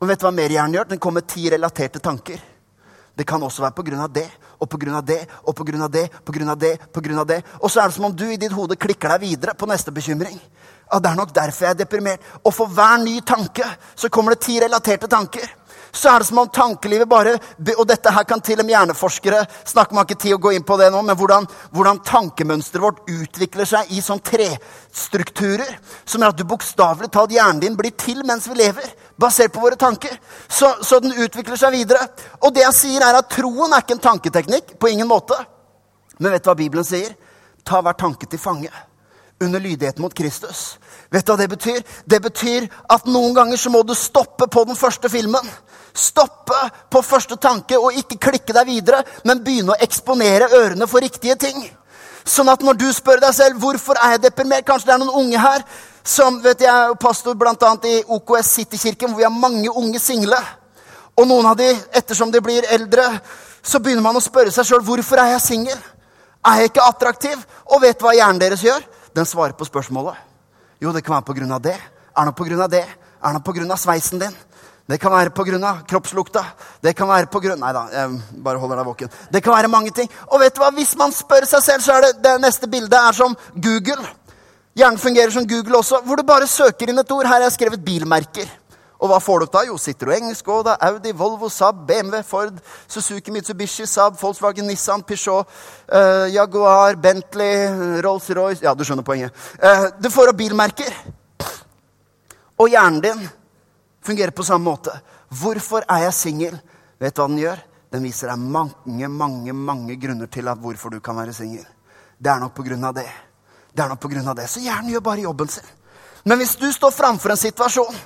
[0.00, 0.90] Og vet du hva mer hjernen gjør?
[0.90, 2.40] Den kommer med ti relaterte tanker.
[3.16, 4.28] Det kan også være på grunn av det
[4.60, 5.00] og pga.
[5.00, 5.88] det og pga.
[5.88, 6.54] det pga.
[6.54, 6.78] det.
[7.18, 7.42] av det.
[7.60, 9.90] Og så er det som om du i ditt hode klikker deg videre på neste
[9.90, 10.40] bekymring.
[10.92, 12.20] Ja, Det er nok derfor jeg er deprimert.
[12.44, 15.59] Og for hver ny tanke så kommer det ti relaterte tanker
[15.92, 17.36] så er det som om tankelivet bare
[17.76, 20.66] Og dette her kan til og med hjerneforskere snakke man ikke tid å gå inn
[20.66, 26.30] på det nå, men hvordan, hvordan tankemønsteret vårt utvikler seg i sånn trestrukturer som er
[26.30, 28.86] at du bokstavelig talt hjernen din blir til mens vi lever,
[29.20, 30.12] basert på våre tanker.
[30.48, 32.06] Så, så den utvikler seg videre.
[32.40, 34.76] Og det jeg sier, er at troen er ikke en tanketeknikk.
[34.80, 35.36] På ingen måte.
[36.18, 37.12] Men vet du hva Bibelen sier?
[37.66, 38.70] Ta hver tanke til fange
[39.40, 40.78] under lydigheten mot Kristus.
[41.10, 41.80] Vet du hva det betyr?
[42.04, 45.46] Det betyr at noen ganger så må du stoppe på den første filmen.
[46.00, 46.60] Stoppe
[46.90, 51.36] på første tanke og ikke klikke deg videre, men begynne å eksponere ørene for riktige
[51.40, 51.62] ting.
[52.24, 55.22] Sånn at når du spør deg selv hvorfor er jeg deprimert Kanskje det er noen
[55.22, 55.62] unge her
[56.04, 57.54] som vet Jeg er pastor bl.a.
[57.88, 60.38] i OKS Citykirken, hvor vi har mange unge single.
[61.20, 63.04] Og noen av de, ettersom de blir eldre,
[63.62, 65.80] så begynner man å spørre seg sjøl hvorfor er jeg singel.
[66.46, 67.42] Er jeg ikke attraktiv?
[67.68, 68.84] Og vet hva hjernen deres gjør?
[69.12, 70.16] Den svarer på spørsmålet.
[70.80, 71.76] Jo, det kan være på grunn av det.
[71.76, 72.86] Er det på grunn av det?
[73.20, 74.36] Er det på grunn av sveisen din?
[74.90, 75.72] Det kan være pga.
[75.88, 76.44] kroppslukta.
[76.82, 77.60] Det kan være på grunn...
[77.60, 79.10] Nei da, jeg bare holder deg våken.
[79.32, 80.10] Det kan være mange ting.
[80.26, 80.70] Og vet du hva?
[80.74, 84.02] hvis man spør seg selv, så er det, det neste bildet er som Google.
[84.74, 87.26] Hjernen fungerer som Google også, hvor du bare søker inn et ord.
[87.26, 88.50] Her har jeg skrevet bilmerker.
[89.00, 89.64] Og hva får du opp da?
[89.64, 92.58] Jo, Citroën, Skoda, Audi, Volvo, Saab, BMW, Ford,
[92.90, 95.48] Suzuki, Mitsubishi, Saab, Volkswagen, Nissan, Peugeot,
[95.88, 99.32] uh, Jaguar, Bentley, Rolls-Royce Ja, du skjønner poenget.
[99.62, 100.92] Uh, du får opp bilmerker.
[102.60, 103.28] Og hjernen din
[104.04, 104.94] fungerer på samme måte.
[105.28, 106.56] Hvorfor er jeg singel?
[107.00, 107.62] Vet du hva den gjør?
[107.90, 111.66] Den viser deg mange, mange, mange grunner til at hvorfor du kan være singel.
[112.18, 113.08] Det er nok på grunn av det.
[113.72, 114.46] Det er nok på grunn av det.
[114.50, 115.66] Så hjernen gjør bare jobben sin.
[116.24, 117.96] Men hvis du står framfor en situasjon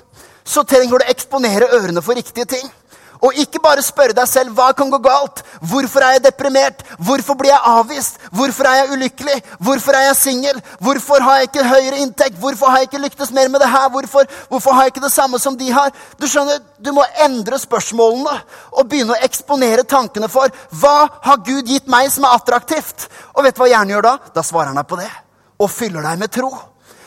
[0.45, 2.67] så trenger du å eksponere ørene for riktige ting.
[3.23, 5.43] Og ikke bare spørre deg selv hva kan gå galt.
[5.63, 6.83] Hvorfor er jeg deprimert?
[6.99, 8.19] Hvorfor blir jeg avvist?
[8.35, 9.37] Hvorfor er jeg ulykkelig?
[9.59, 10.61] Hvorfor er jeg singel?
[10.81, 12.39] Hvorfor har jeg ikke høyere inntekt?
[12.41, 13.89] Hvorfor har jeg ikke lyktes mer med det her?
[13.89, 15.95] Hvorfor, hvorfor har jeg ikke det samme som de har?
[16.21, 18.37] Du skjønner, du må endre spørsmålene
[18.73, 23.09] og begynne å eksponere tankene for hva har Gud gitt meg som er attraktivt?
[23.35, 24.19] Og vet du hva hjernen gjør da?
[24.35, 25.11] Da svarer han deg på det.
[25.63, 26.53] Og fyller deg med tro.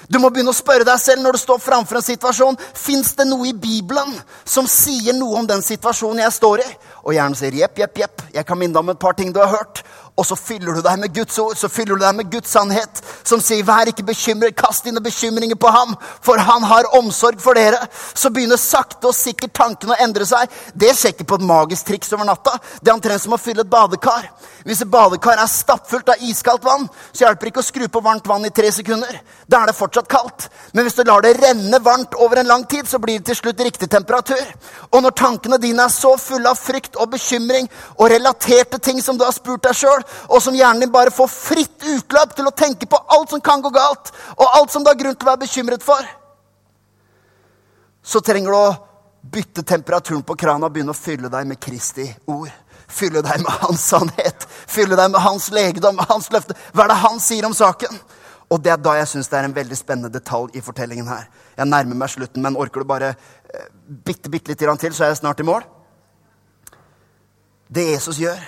[0.08, 3.26] Du må begynne å spørre deg selv når du står framfor en situasjon fins det
[3.28, 4.13] noe i Bibelen
[4.48, 6.67] som sier noe om den situasjonen jeg står i.
[7.08, 8.24] Og hjernen sier jepp, jepp, jepp.
[8.36, 9.84] Jeg kan minne om et par ting du har hørt.
[10.17, 13.02] Og så fyller du deg med Guds ord, så fyller du deg med Guds sannhet,
[13.24, 17.54] som sier 'vær ikke bekymret, kast dine bekymringer på ham', for han har omsorg for
[17.54, 17.88] dere.
[18.15, 20.50] Så begynner sakte og sikkert tankene å endre seg.
[20.74, 22.58] Det skjer ikke på et magisk triks over natta.
[22.82, 24.30] Det er omtrent som å fylle et badekar.
[24.67, 28.01] Hvis et badekar er stappfullt av iskaldt vann, så hjelper det ikke å skru på
[28.03, 29.21] varmt vann i tre sekunder.
[29.47, 30.49] Da er det fortsatt kaldt.
[30.75, 33.39] Men hvis du lar det renne varmt over en lang tid, så blir det til
[33.39, 34.43] slutt riktig temperatur.
[34.91, 39.15] Og når tankene dine er så fulle av frykt og bekymring og relaterte ting som
[39.15, 42.56] du har spurt deg sjøl, og som hjernen din bare får fritt utløp til å
[42.65, 45.32] tenke på alt som kan gå galt, og alt som du har grunn til å
[45.32, 46.12] være bekymret for,
[48.03, 48.75] så trenger du å
[49.32, 52.51] bytte temperaturen på krana og begynne å fylle deg med Kristi ord.
[52.88, 56.56] Fylle deg med hans sannhet, fylle deg med hans legedom, med hans løfte.
[56.71, 58.00] Hva er det han sier om saken?
[58.47, 61.26] Og det er da jeg syns det er en veldig spennende detalj i fortellingen her.
[61.58, 65.12] Jeg nærmer meg slutten, men orker du bare eh, bitte, bitte litt til, så er
[65.12, 65.65] jeg snart i mål?
[67.67, 68.39] Det Jesus gjør,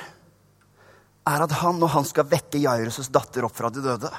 [1.30, 4.12] er at han, når han skal vekke Jairus' datter opp fra de døde,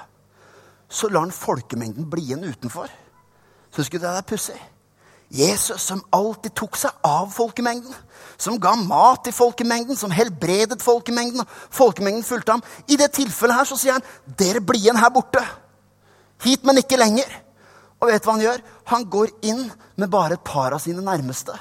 [0.91, 2.91] så lar han folkemengden bli igjen utenfor.
[3.73, 4.59] Syns ikke det er pussig?
[5.31, 7.95] Jesus som alltid tok seg av folkemengden.
[8.41, 11.47] Som ga mat til folkemengden, som helbredet folkemengden.
[11.71, 12.65] Folkemengden fulgte ham.
[12.91, 15.45] I det tilfellet her så sier han, 'Dere blir igjen her borte.'
[16.43, 17.29] Hit, men ikke lenger.
[18.01, 18.63] Og vet du hva han gjør?
[18.85, 21.53] Han går inn med bare et par av sine nærmeste.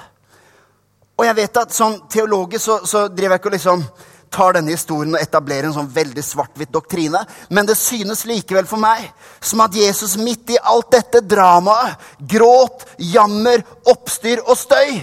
[1.20, 3.82] Og jeg vet at sånn teologisk så, så driver jeg ikke og liksom
[4.30, 7.22] tar denne historien og etablerer en sånn veldig svart-hvitt doktrine.
[7.50, 9.08] Men det synes likevel for meg
[9.42, 15.00] som at Jesus midt i alt dette dramaet, gråt, jammer, oppstyr og støy,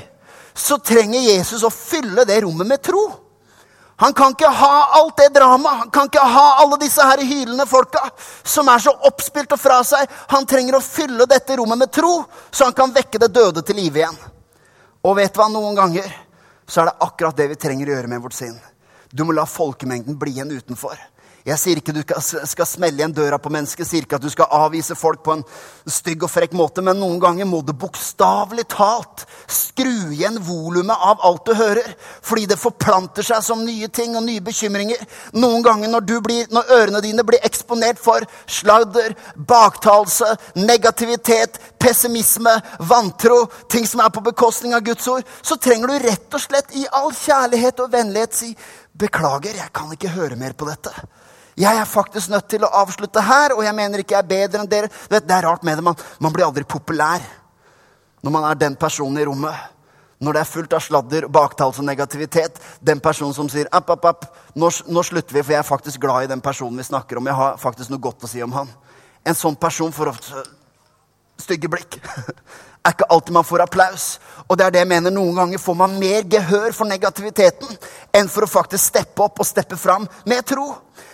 [0.58, 3.04] så trenger Jesus å fylle det rommet med tro.
[4.00, 7.66] Han kan ikke ha alt det dramaet, han kan ikke ha alle disse her hylende
[7.66, 8.04] folka
[8.46, 10.06] som er så oppspilt og fra seg.
[10.34, 13.80] Han trenger å fylle dette rommet med tro, så han kan vekke det døde til
[13.82, 14.20] live igjen.
[15.02, 16.14] Og vet du hva, noen ganger
[16.68, 18.58] så er det akkurat det vi trenger å gjøre med vårt sinn.
[19.12, 20.98] Du må la folkemengden bli igjen utenfor.
[21.48, 24.50] Jeg sier ikke du skal smelle igjen døra på mennesket, sier ikke at du skal
[24.52, 25.44] avvise folk på en
[25.88, 31.22] stygg og frekk måte, men noen ganger må du bokstavelig talt skru igjen volumet av
[31.24, 31.88] alt du hører.
[32.26, 35.00] Fordi det forplanter seg som nye ting og nye bekymringer.
[35.40, 42.58] Noen ganger når, blir, når ørene dine blir eksponert for sladder, baktalelse, negativitet, pessimisme,
[42.92, 46.76] vantro, ting som er på bekostning av Guds ord, så trenger du rett og slett
[46.76, 48.52] i all kjærlighet og vennlighet si
[48.98, 50.94] Beklager, jeg kan ikke høre mer på dette.
[51.58, 54.62] Jeg er faktisk nødt til å avslutte her, og jeg mener ikke jeg er bedre
[54.62, 54.92] enn dere.
[55.10, 57.24] Vet, det er rart med det, man, man blir aldri populær
[58.26, 59.74] når man er den personen i rommet.
[60.18, 62.58] Når det er fullt av sladder, baktals og negativitet.
[62.82, 64.26] Den personen som sier app, app, app,
[64.58, 67.30] nå, nå, slutter vi, for jeg er faktisk glad i den personen vi snakker om.
[67.30, 68.72] Jeg har faktisk noe godt å si om han.
[69.22, 70.46] En sånn person får ofte
[71.42, 72.00] stygge blikk.
[72.88, 74.08] er ikke alltid man får applaus.
[74.48, 77.80] Og det er det jeg mener, Noen ganger får man mer gehør for negativiteten
[78.16, 80.70] enn for å faktisk steppe opp og steppe fram med tro.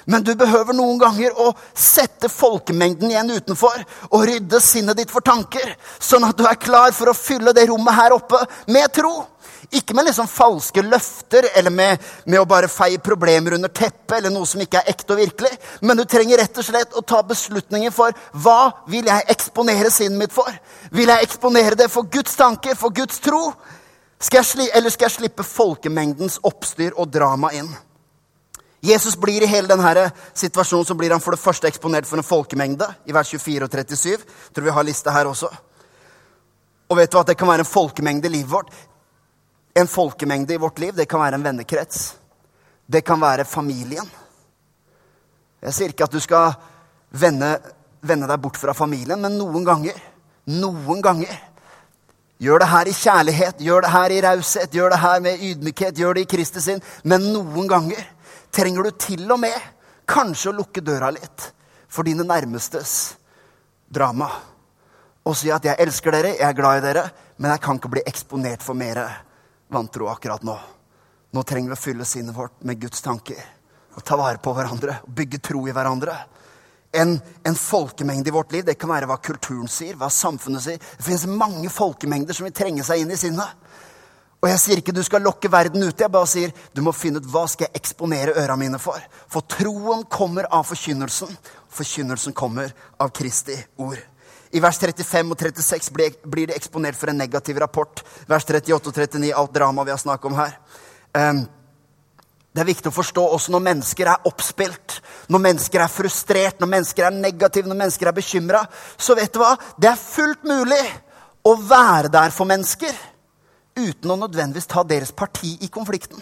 [0.06, 5.26] Men du behøver noen ganger å sette folkemengden igjen utenfor og rydde sinnet ditt for
[5.26, 9.16] tanker, sånn at du er klar for å fylle det rommet her oppe med tro.
[9.74, 14.34] Ikke med liksom falske løfter eller med, med, å bare feie problemer under teppet eller
[14.34, 15.52] noe som ikke er ekte og virkelig.
[15.82, 20.20] Men du trenger rett og slett å ta beslutninger for hva vil jeg eksponere sinnet
[20.20, 20.52] mitt for.
[20.94, 23.54] Vil jeg eksponere det for Guds tanke, for Guds tro?
[24.20, 27.68] Skal jeg, eller skal jeg slippe folkemengdens oppstyr og drama inn?
[28.84, 32.28] Jesus blir i hele denne situasjonen så blir han for det første eksponert for en
[32.28, 32.88] folkemengde.
[33.06, 34.12] i vers 24 og 37.
[34.12, 35.50] Jeg tror vi har lista her også.
[36.90, 38.74] Og vet du at Det kan være en folkemengde i livet vårt.
[39.76, 42.18] En folkemengde i vårt liv, det kan være en vennekrets.
[42.88, 44.10] Det kan være familien.
[45.62, 46.54] Jeg sier ikke at du skal
[47.12, 47.58] vende,
[48.02, 49.96] vende deg bort fra familien, men noen ganger,
[50.46, 51.53] noen ganger
[52.44, 56.00] Gjør det her i kjærlighet, gjør det her i raushet, gjør det her med ydmykhet,
[56.00, 56.82] gjør det i Kristus sin.
[57.08, 58.02] Men noen ganger
[58.52, 59.56] trenger du til og med
[60.10, 61.52] kanskje å lukke døra litt
[61.88, 63.14] for dine nærmestes
[63.88, 64.28] drama.
[65.24, 67.92] Og si at 'jeg elsker dere, jeg er glad i dere, men jeg kan ikke
[67.92, 69.24] bli eksponert for mer
[69.70, 70.60] vantro akkurat nå.
[71.34, 73.42] Nå trenger vi å fylle sinnet vårt med Guds tanker.
[73.96, 76.18] Og ta vare på hverandre og bygge tro i hverandre.
[76.94, 80.78] En, en, folkemengde i vårt liv, det kan være hva kulturen sier, hva samfunnet sier.
[80.98, 83.56] Det finnes mange folkemengder som vil trenge seg inn i sinnet.
[84.44, 86.00] Og jeg sier ikke du skal lokke verden ut.
[86.00, 89.00] Jeg bare sier du må finne ut hva skal jeg eksponere øra mine for.
[89.32, 91.32] For troen kommer av forkynnelsen.
[91.74, 94.02] Forkynnelsen kommer av Kristi ord.
[94.54, 98.04] I vers 35 og 36 blir det eksponert for en negativ rapport.
[98.30, 100.58] Vers 38 og 39, alt drama vi har snakket om her.
[101.18, 101.46] Um,
[102.54, 105.00] det er viktig å forstå også når mennesker er oppspilt,
[105.34, 108.62] når mennesker er frustrert, når mennesker er negative, når mennesker er bekymra.
[108.98, 109.56] Så vet du hva?
[109.74, 110.84] Det er fullt mulig
[111.50, 112.94] å være der for mennesker
[113.74, 116.22] uten å nødvendigvis ta deres parti i konflikten.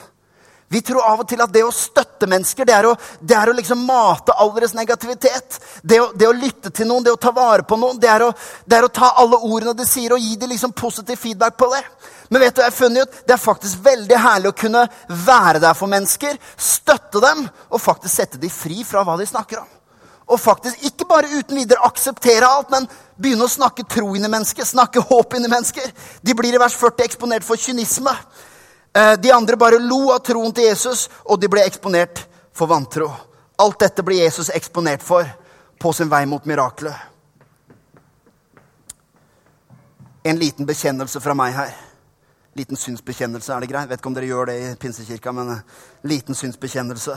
[0.72, 3.50] Vi tror av og til at det å støtte mennesker, det er å, det er
[3.52, 5.58] å liksom mate all deres negativitet.
[5.84, 8.24] Det å, det å, lytte til noen, det å ta vare på noen, det er
[8.24, 8.30] å,
[8.64, 11.68] det er å ta alle ordene de sier, og gi dem liksom positiv feedback på
[11.74, 11.84] det.
[12.32, 14.86] Men vet du, jeg har funnet ut, det er faktisk veldig herlig å kunne
[15.28, 19.60] være der for mennesker, støtte dem, og faktisk sette dem fri fra hva de snakker
[19.66, 19.70] om
[20.32, 22.88] og faktisk ikke bare uten videre akseptere alt, men
[23.20, 25.92] begynne å snakke tro inn i mennesker, snakke håp inn i mennesker.
[26.24, 28.14] De blir i vers 40 eksponert for kynisme.
[28.94, 33.08] Eh, de andre bare lo av troen til Jesus, og de ble eksponert for vantro.
[33.62, 35.28] Alt dette ble Jesus eksponert for
[35.80, 37.08] på sin vei mot miraklet.
[40.28, 41.72] En liten bekjennelse fra meg her.
[42.60, 43.88] Liten synsbekjennelse, er det greit?
[43.90, 45.64] Vet ikke om dere gjør det i pinsekirka, men eh,
[46.12, 47.16] liten synsbekjennelse.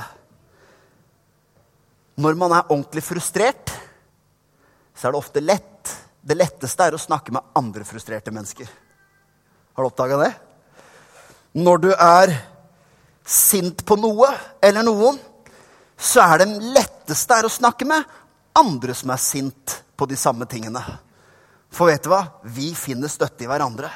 [2.23, 3.75] Når man er ordentlig frustrert,
[4.95, 5.91] så er det ofte lett.
[6.23, 8.71] Det letteste er å snakke med andre frustrerte mennesker.
[9.75, 10.35] Har du oppdaga det?
[11.55, 12.33] Når du er
[13.25, 15.19] sint på noe eller noen,
[15.95, 18.03] så er det letteste er å snakke med
[18.59, 20.83] andre som er sint på de samme tingene.
[21.75, 22.25] For vet du hva?
[22.43, 23.90] Vi finner støtte i hverandre.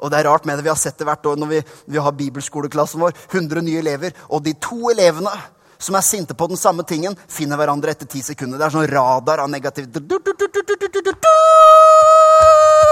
[0.00, 0.64] Og det er rart med det.
[0.66, 1.62] Vi har sett det hvert år når vi,
[1.94, 3.14] vi har bibelskoleklassen vår.
[3.30, 4.14] 100 nye elever.
[4.30, 5.32] Og de to elevene
[5.80, 8.58] som er sinte på den samme tingen, finner hverandre etter ti sekunder.
[8.60, 9.88] Det er sånn radar av negativ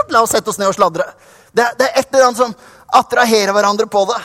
[0.09, 1.05] La oss sette oss ned og sladre.
[1.53, 2.55] Det, det er et eller annet som
[2.93, 4.21] attraherer hverandre på det.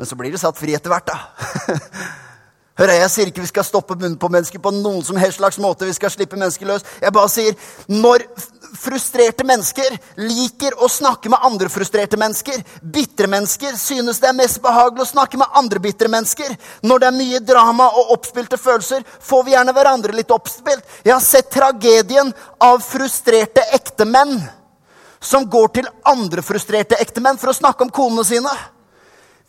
[0.00, 1.76] Men så blir det satt fri etter hvert, da.
[2.80, 5.58] Hører Jeg sier ikke vi skal stoppe munnen på mennesker på noen som helst slags
[5.60, 5.84] måte.
[5.84, 6.86] Vi skal slippe mennesker løs.
[7.02, 7.58] Jeg bare sier
[7.92, 8.24] når
[8.80, 14.62] frustrerte mennesker liker å snakke med andre frustrerte mennesker, bitre mennesker synes det er mest
[14.64, 16.54] behagelig å snakke med andre bitre mennesker.
[16.86, 20.86] Når det er mye drama og oppspilte følelser, får vi gjerne hverandre litt oppspilt.
[21.04, 22.32] Jeg har sett tragedien
[22.64, 24.38] av frustrerte ektemenn
[25.20, 28.52] som går til andre frustrerte ektemenn for å snakke om konene sine.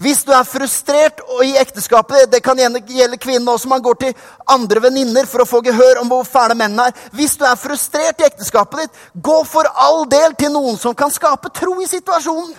[0.02, 4.16] Hvis du er frustrert i ekteskapet, det kan gjelde kvinnen også, man går til
[4.50, 7.04] andre venninner for å få gehør om hvor fæle mennene er.
[7.14, 11.14] Hvis du er frustrert i ekteskapet ditt, gå for all del til noen som kan
[11.14, 12.56] skape tro i situasjonen.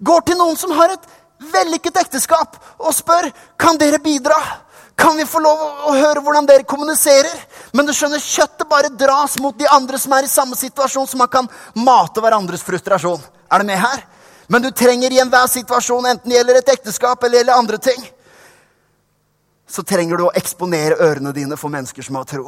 [0.00, 1.04] Gå til noen som har et
[1.52, 3.28] vellykket ekteskap, og spør
[3.60, 4.38] kan dere bidra.
[4.96, 7.34] Kan vi få lov å høre hvordan dere kommuniserer?
[7.76, 11.20] Men du skjønner, kjøttet bare dras mot de andre som er i samme situasjon, så
[11.20, 13.20] man kan mate hverandres frustrasjon.
[13.52, 14.06] Er du med her?
[14.48, 18.06] Men du trenger i enhver situasjon, enten det gjelder et ekteskap eller gjelder andre ting,
[19.68, 22.46] så trenger du å eksponere ørene dine for mennesker som har tro.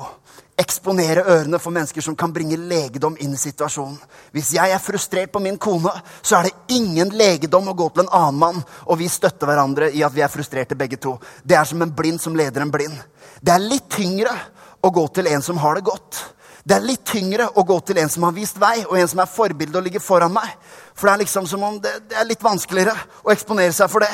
[0.59, 3.99] Eksponere ørene for mennesker som kan bringe legedom inn i situasjonen.
[4.35, 5.91] Hvis jeg er frustrert på min kone,
[6.23, 9.91] så er det ingen legedom å gå til en annen mann, og vi støtter hverandre
[9.91, 11.17] i at vi er frustrerte begge to.
[11.43, 12.97] Det er som en blind som leder en blind.
[13.43, 14.35] Det er litt tyngre
[14.83, 16.23] å gå til en som har det godt.
[16.69, 19.23] Det er litt tyngre å gå til en som har vist vei, og en som
[19.23, 20.51] er forbilde og ligger foran meg.
[20.95, 24.05] For det er liksom som om det, det er litt vanskeligere å eksponere seg for
[24.05, 24.13] det.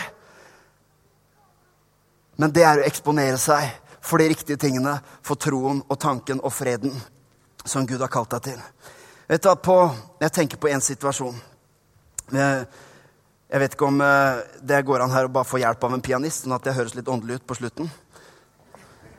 [2.37, 3.69] Men det er å eksponere seg
[4.05, 6.93] for de riktige tingene, for troen og tanken og freden
[7.65, 8.65] som Gud har kalt deg til.
[9.29, 9.79] Vet du, på,
[10.21, 11.37] Jeg tenker på en situasjon.
[12.33, 12.67] Jeg,
[13.49, 16.05] jeg vet ikke om eh, det går an her å bare få hjelp av en
[16.05, 17.89] pianist, sånn at det høres litt åndelig ut på slutten.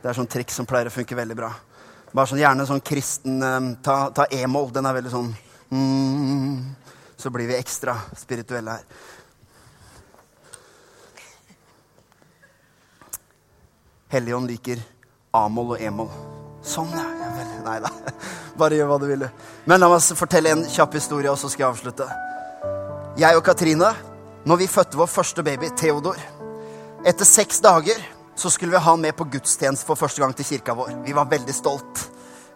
[0.02, 1.50] Det er sånn triks som pleier å funke veldig bra.
[2.12, 4.70] Bare sånn, Gjerne sånn kristen eh, Ta, ta e-moll.
[4.74, 5.32] Den er veldig sånn
[5.74, 6.58] mm,
[7.18, 9.02] Så blir vi ekstra spirituelle her.
[14.12, 14.80] Helligånd liker
[15.34, 16.10] a-moll og e-moll.
[16.66, 17.04] Sånn, ja.
[17.20, 17.52] ja vel.
[17.66, 17.90] Nei da.
[18.60, 19.26] Bare gjør hva du vil.
[19.66, 22.08] Men la meg fortelle en kjapp historie, og så skal jeg avslutte.
[23.18, 23.92] Jeg og Katrine,
[24.46, 26.18] når vi fødte vår første baby, Theodor
[27.06, 28.00] Etter seks dager
[28.36, 30.90] så skulle vi ha han med på gudstjeneste for første gang til kirka vår.
[31.06, 32.02] Vi var veldig stolt.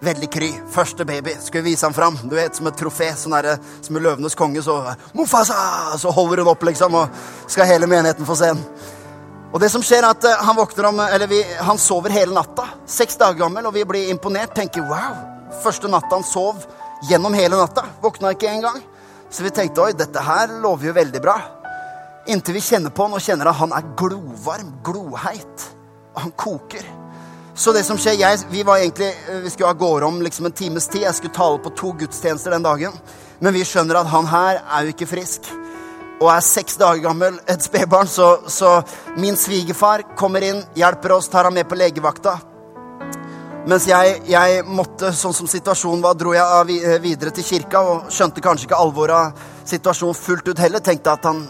[0.05, 0.49] Veldig kry.
[0.73, 1.37] Første baby.
[1.41, 2.19] Skulle vi vise ham fram.
[2.25, 3.15] Du vet, Som et trofé.
[3.17, 4.63] sånn der, Som i Løvenes konge.
[4.63, 5.97] Så Mufasa!
[5.99, 7.09] Så holder hun opp, liksom, og
[7.47, 8.65] skal hele menigheten få se den.
[9.51, 12.69] Og det som skjer er at uh, Han om, eller vi, han sover hele natta.
[12.87, 14.55] Seks dager gammel, og vi blir imponert.
[14.55, 15.17] Tenker wow.
[15.65, 16.63] Første natta han sov
[17.11, 17.85] gjennom hele natta.
[18.03, 18.79] Våkna ikke engang.
[19.31, 21.37] Så vi tenkte oi, dette her lover jo veldig bra.
[22.31, 25.67] Inntil vi kjenner på han og kjenner at han er glovarm, gloheit.
[26.19, 26.87] Han koker.
[27.55, 30.47] Så det som skjer, jeg, Vi var egentlig, eh, vi skulle av gårde om liksom
[30.47, 31.03] en times tid.
[31.03, 32.93] Jeg skulle tale på to gudstjenester den dagen.
[33.41, 35.51] Men vi skjønner at han her er jo ikke frisk.
[36.21, 38.09] Og er seks dager gammel, et spedbarn.
[38.09, 38.79] Så, så
[39.17, 42.37] min svigerfar kommer inn, hjelper oss, tar ham med på legevakta.
[43.69, 48.45] Mens jeg, jeg, måtte, sånn som situasjonen var, dro jeg videre til kirka og skjønte
[48.45, 50.85] kanskje ikke alvoret av situasjonen fullt ut heller.
[50.85, 51.45] Tenkte at han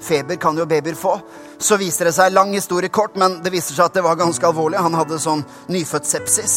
[0.00, 1.18] Feber kan jo babyer få.
[1.60, 4.46] Så viser det seg, lang historie kort, men det viser seg at det var ganske
[4.48, 4.80] alvorlig.
[4.80, 6.54] Han hadde sånn nyfødt sepsis.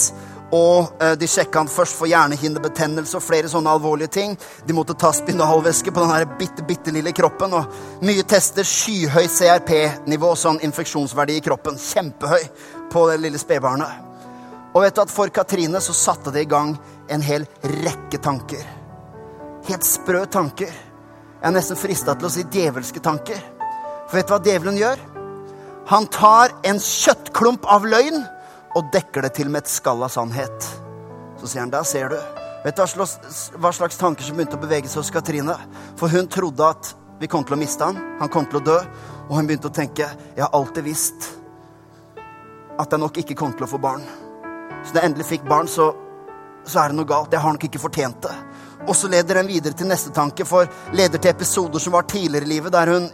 [0.54, 4.36] Og eh, de sjekka han først for hjernehinnebetennelse og flere sånne alvorlige ting.
[4.68, 7.56] De måtte ta spinalvæske på den bitte, bitte lille kroppen.
[7.58, 8.68] Og mye tester.
[8.68, 11.80] Skyhøy CRP-nivå, sånn infeksjonsverdi i kroppen.
[11.82, 12.46] Kjempehøy
[12.94, 14.12] på det lille spedbarnet.
[14.74, 16.76] Og vet du at for Katrine så satte det i gang
[17.14, 17.46] en hel
[17.84, 18.64] rekke tanker.
[19.70, 20.70] Helt sprø tanker.
[20.70, 23.42] Jeg er nesten frista til å si djevelske tanker.
[24.10, 25.02] For vet du hva djevelen gjør?
[25.92, 28.22] Han tar en kjøttklump av løgn
[28.74, 30.70] og dekker det til med et skall av sannhet.
[31.40, 32.18] Så sier han, der ser du.
[32.64, 32.84] Vet du
[33.60, 35.56] hva slags tanker som begynte å bevege seg hos Katrine?
[36.00, 38.78] For hun trodde at vi kom til å miste han, han kom til å dø.
[39.30, 41.30] Og hun begynte å tenke jeg har alltid visst
[42.80, 44.06] at jeg nok ikke kom til å få barn.
[44.84, 45.92] Så da jeg endelig fikk barn, så,
[46.66, 47.32] så er det noe galt.
[47.32, 48.34] Jeg har nok ikke fortjent det.
[48.88, 52.48] Og så leder den videre til neste tanke, for leder til episoder som var tidligere
[52.48, 53.08] i livet, der hun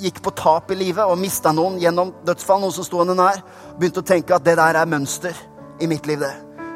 [0.00, 3.40] gikk på tap i livet og mista noen gjennom dødsfall, noen som sto henne nær.
[3.78, 5.38] Begynte å tenke at det der er mønster
[5.80, 6.20] i mitt liv.
[6.20, 6.32] det.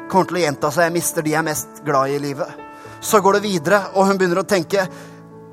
[0.09, 0.89] Kommer til å gjenta seg.
[0.89, 2.67] Jeg mister de jeg er mest glad i i livet.
[3.01, 4.87] Så går det videre, og hun begynner å tenke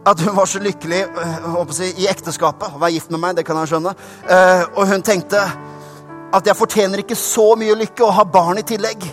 [0.06, 2.74] at hun var så lykkelig øh, si, i ekteskapet.
[2.74, 3.94] Å være gift med meg, det kan jeg skjønne.
[4.26, 5.42] Uh, og hun tenkte
[6.36, 9.06] at jeg fortjener ikke så mye lykke å ha barn i tillegg.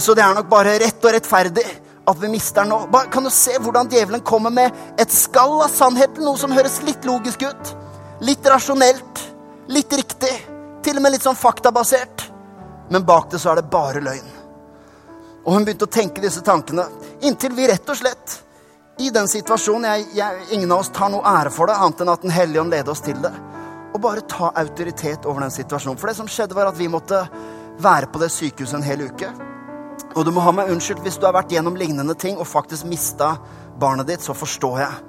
[0.00, 1.64] Så det er nok bare rett og rettferdig
[2.06, 2.78] at vi mister den nå.
[2.92, 6.24] Bare, kan du se hvordan djevelen kommer med et skall av sannheten?
[6.24, 7.74] noe som høres litt logisk ut?
[8.24, 9.22] Litt rasjonelt,
[9.68, 10.32] litt riktig,
[10.86, 12.28] til og med litt sånn faktabasert.
[12.90, 14.34] Men bak det så er det bare løgn.
[15.46, 16.86] Og hun begynte å tenke disse tankene
[17.26, 18.38] inntil vi rett og slett
[18.98, 22.12] i den situasjonen jeg, jeg, Ingen av oss tar noe ære for det, annet enn
[22.14, 23.32] at Den hellige ånd leder oss til det.
[23.94, 25.98] Og bare ta autoritet over den situasjonen.
[26.00, 27.26] For det som skjedde, var at vi måtte
[27.82, 29.30] være på det sykehuset en hel uke.
[30.16, 32.88] Og du må ha meg unnskyldt hvis du har vært gjennom lignende ting og faktisk
[32.88, 33.34] mista
[33.80, 35.00] barnet ditt, så forstår jeg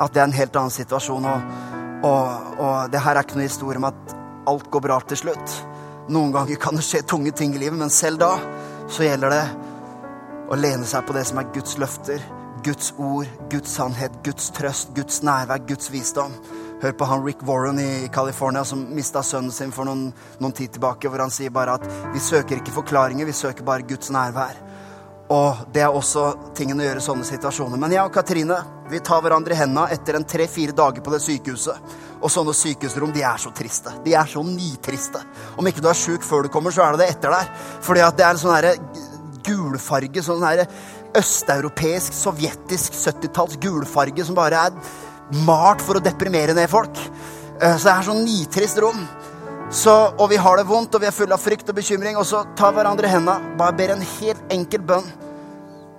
[0.00, 1.28] at det er en helt annen situasjon.
[1.28, 1.52] Og,
[2.08, 4.16] og, og det her er ikke noe historie om at
[4.50, 5.56] alt går bra til slutt.
[6.10, 8.34] Noen ganger kan det skje tunge ting i livet, men selv da
[8.90, 9.44] så gjelder det
[10.50, 12.22] å lene seg på det som er Guds løfter,
[12.64, 16.34] Guds ord, Guds sannhet, Guds trøst, Guds nærvær, Guds visdom.
[16.82, 20.08] Hør på han Rick Warren i California som mista sønnen sin for noen,
[20.40, 23.86] noen, tid tilbake, hvor han sier bare at vi søker ikke forklaringer, vi søker bare
[23.88, 24.56] Guds nærvær.
[25.30, 27.78] Og det er også tingen å gjøre i sånne situasjoner.
[27.78, 28.56] Men jeg og Katrine
[28.90, 31.92] vi tar hverandre i hendene etter en tre-fire dager på det sykehuset.
[32.18, 33.92] Og sånne sykehusrom de er så triste.
[34.02, 35.22] De er så nitriste.
[35.60, 37.52] Om ikke du er sjuk før du kommer, så er det det etter der.
[37.86, 39.06] Fordi at det er en sånn
[39.46, 40.24] gulfarge.
[40.26, 40.42] Sånn
[41.18, 46.96] østeuropeisk, sovjetisk 70-talls gulfarge som bare er malt for å deprimere ned folk.
[47.60, 49.02] Eh, så det er sånn nitrist rom.
[49.70, 52.18] Så, og vi har det vondt, og vi er fulle av frykt og bekymring.
[52.18, 55.06] Og så tar hverandre i hendene, bare ber en helt enkel bønn.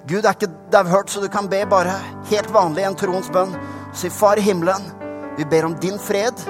[0.09, 1.93] Gud er ikke dauhørt, så du kan be bare
[2.31, 3.53] helt vanlig en troens bønn.
[3.95, 4.89] Si, Far i himmelen,
[5.37, 6.41] vi ber om din fred.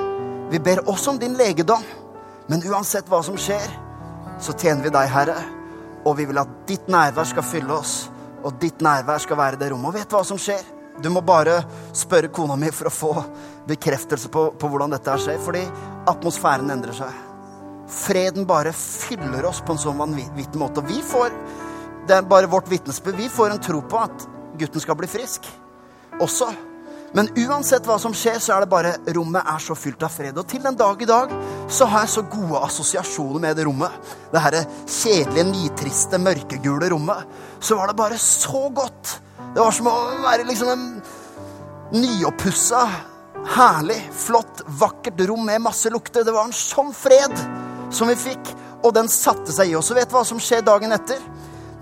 [0.52, 1.84] Vi ber også om din legedom.
[2.50, 3.70] Men uansett hva som skjer,
[4.42, 5.38] så tjener vi deg, Herre.
[6.08, 8.10] Og vi vil at ditt nærvær skal fylle oss,
[8.44, 9.92] og ditt nærvær skal være det rommet.
[9.92, 10.62] Og vet hva som skjer?
[11.02, 11.62] Du må bare
[11.98, 13.12] spørre kona mi for å få
[13.70, 15.40] bekreftelse på, på hvordan dette skjer.
[15.42, 15.64] Fordi
[16.12, 17.20] atmosfæren endrer seg.
[17.92, 20.84] Freden bare fyller oss på en sånn vanvittig måte.
[20.84, 21.34] Og vi får
[22.08, 23.16] det er bare vårt vitnesbyrd.
[23.16, 24.28] Vi får en tro på at
[24.60, 25.46] gutten skal bli frisk
[26.20, 26.50] også.
[27.18, 30.38] Men uansett hva som skjer, så er det bare rommet er så fylt av fred.
[30.40, 31.34] Og til den dag i dag
[31.72, 34.14] så har jeg så gode assosiasjoner med det rommet.
[34.32, 37.28] Det herre kjedelige, nitriste, mørkegule rommet.
[37.60, 39.18] Så var det bare så godt
[39.52, 40.84] det var som å være liksom en
[41.92, 42.86] nyoppussa,
[43.52, 46.24] herlig, flott, vakkert rom med masse lukter.
[46.24, 47.36] Det var en sånn fred
[47.92, 49.92] som vi fikk, og den satte seg i oss.
[49.92, 51.20] Og vet du hva som skjer dagen etter?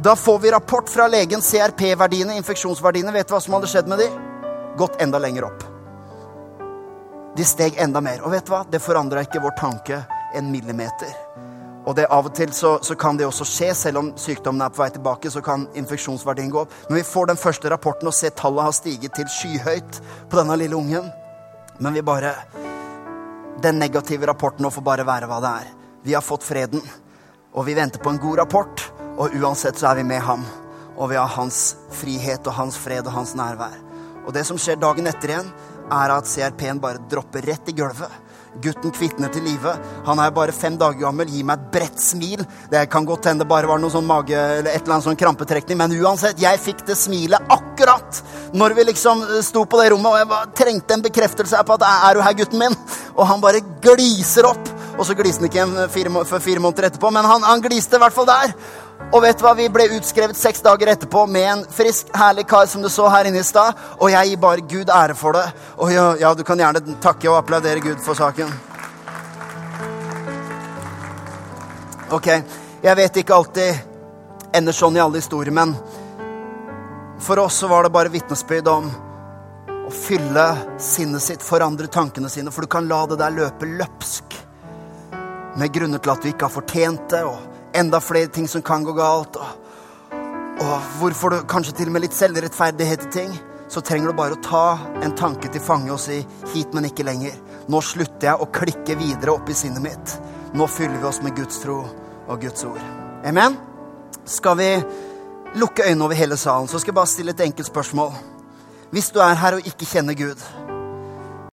[0.02, 3.14] Da får vi rapport fra legen, CRP-verdiene, infeksjonsverdiene.
[3.14, 4.10] Vet du hva som hadde skjedd med de?
[4.78, 5.64] Gått enda lenger opp.
[7.36, 8.22] De steg enda mer.
[8.26, 8.66] Og vet du hva?
[8.68, 10.04] Det forandra ikke vår tanke
[10.36, 11.14] en millimeter.
[11.88, 14.74] Og det Av og til så, så, kan det også skje, selv om sykdommen er
[14.74, 15.32] på vei tilbake.
[15.32, 16.74] så kan infeksjonsverdien gå opp.
[16.90, 20.58] Men vi får den første rapporten og ser tallet har stiget til skyhøyt på denne
[20.60, 21.12] lille ungen.
[21.80, 22.36] Men vi bare
[23.62, 25.72] Den negative rapporten nå får bare være hva det er.
[26.04, 26.80] Vi har fått freden,
[27.52, 28.92] og vi venter på en god rapport.
[29.18, 30.46] Og uansett så er vi med ham.
[30.96, 33.89] Og vi har hans frihet og hans fred og hans nærvær.
[34.26, 35.54] Og det som skjer dagen etter igjen,
[35.90, 38.12] er at CRP-en bare dropper rett i gulvet.
[38.60, 39.72] Gutten kvitner til live.
[40.08, 41.30] Han er bare fem dager gammel.
[41.30, 42.42] Gi meg et bredt smil.
[42.72, 45.20] Det kan godt hende det bare var noe sånn mage eller et eller annet sånn
[45.20, 48.22] krampetrekning, men uansett, jeg fikk det smilet akkurat
[48.58, 51.78] når vi liksom eh, sto på det rommet, og jeg bare trengte en bekreftelse på
[51.78, 52.78] at 'er du her, gutten min?'
[53.16, 54.70] Og han bare gliser opp.
[54.98, 57.96] Og så gliser han ikke igjen fire, for fire måneder etterpå, men han, han gliste
[57.96, 58.54] i hvert fall der.
[59.10, 59.56] Og vet du hva?
[59.58, 63.26] Vi ble utskrevet seks dager etterpå med en frisk, herlig kar som du så her
[63.26, 63.78] inne i stad.
[63.98, 65.48] Og jeg gir bare Gud ære for det.
[65.82, 68.54] Og ja, ja, du kan gjerne takke og applaudere Gud for saken.
[72.14, 72.28] Ok,
[72.84, 73.90] jeg vet ikke alltid
[74.58, 75.76] ender sånn i alle historier, men
[77.22, 78.88] for oss så var det bare vitnesbyrd om
[79.70, 80.46] å fylle
[80.82, 84.40] sinnet sitt, forandre tankene sine, for du kan la det der løpe løpsk
[85.60, 87.24] med grunner til at du ikke har fortjent det.
[87.26, 89.36] og enda flere ting som kan gå galt.
[89.36, 90.16] Og,
[90.64, 93.38] og hvorfor du kanskje til og med litt selvrettferdighet i ting.
[93.70, 97.06] Så trenger du bare å ta en tanke til fange og si 'hit, men ikke
[97.06, 97.38] lenger'.
[97.70, 100.16] Nå slutter jeg å klikke videre opp i sinnet mitt.
[100.54, 101.86] Nå fyller vi oss med Guds tro
[102.28, 102.82] og Guds ord.
[103.26, 103.58] Amen?
[104.26, 104.84] Skal vi
[105.56, 108.14] lukke øynene over hele salen, så skal jeg bare stille et enkelt spørsmål.
[108.92, 110.69] Hvis du er her og ikke kjenner Gud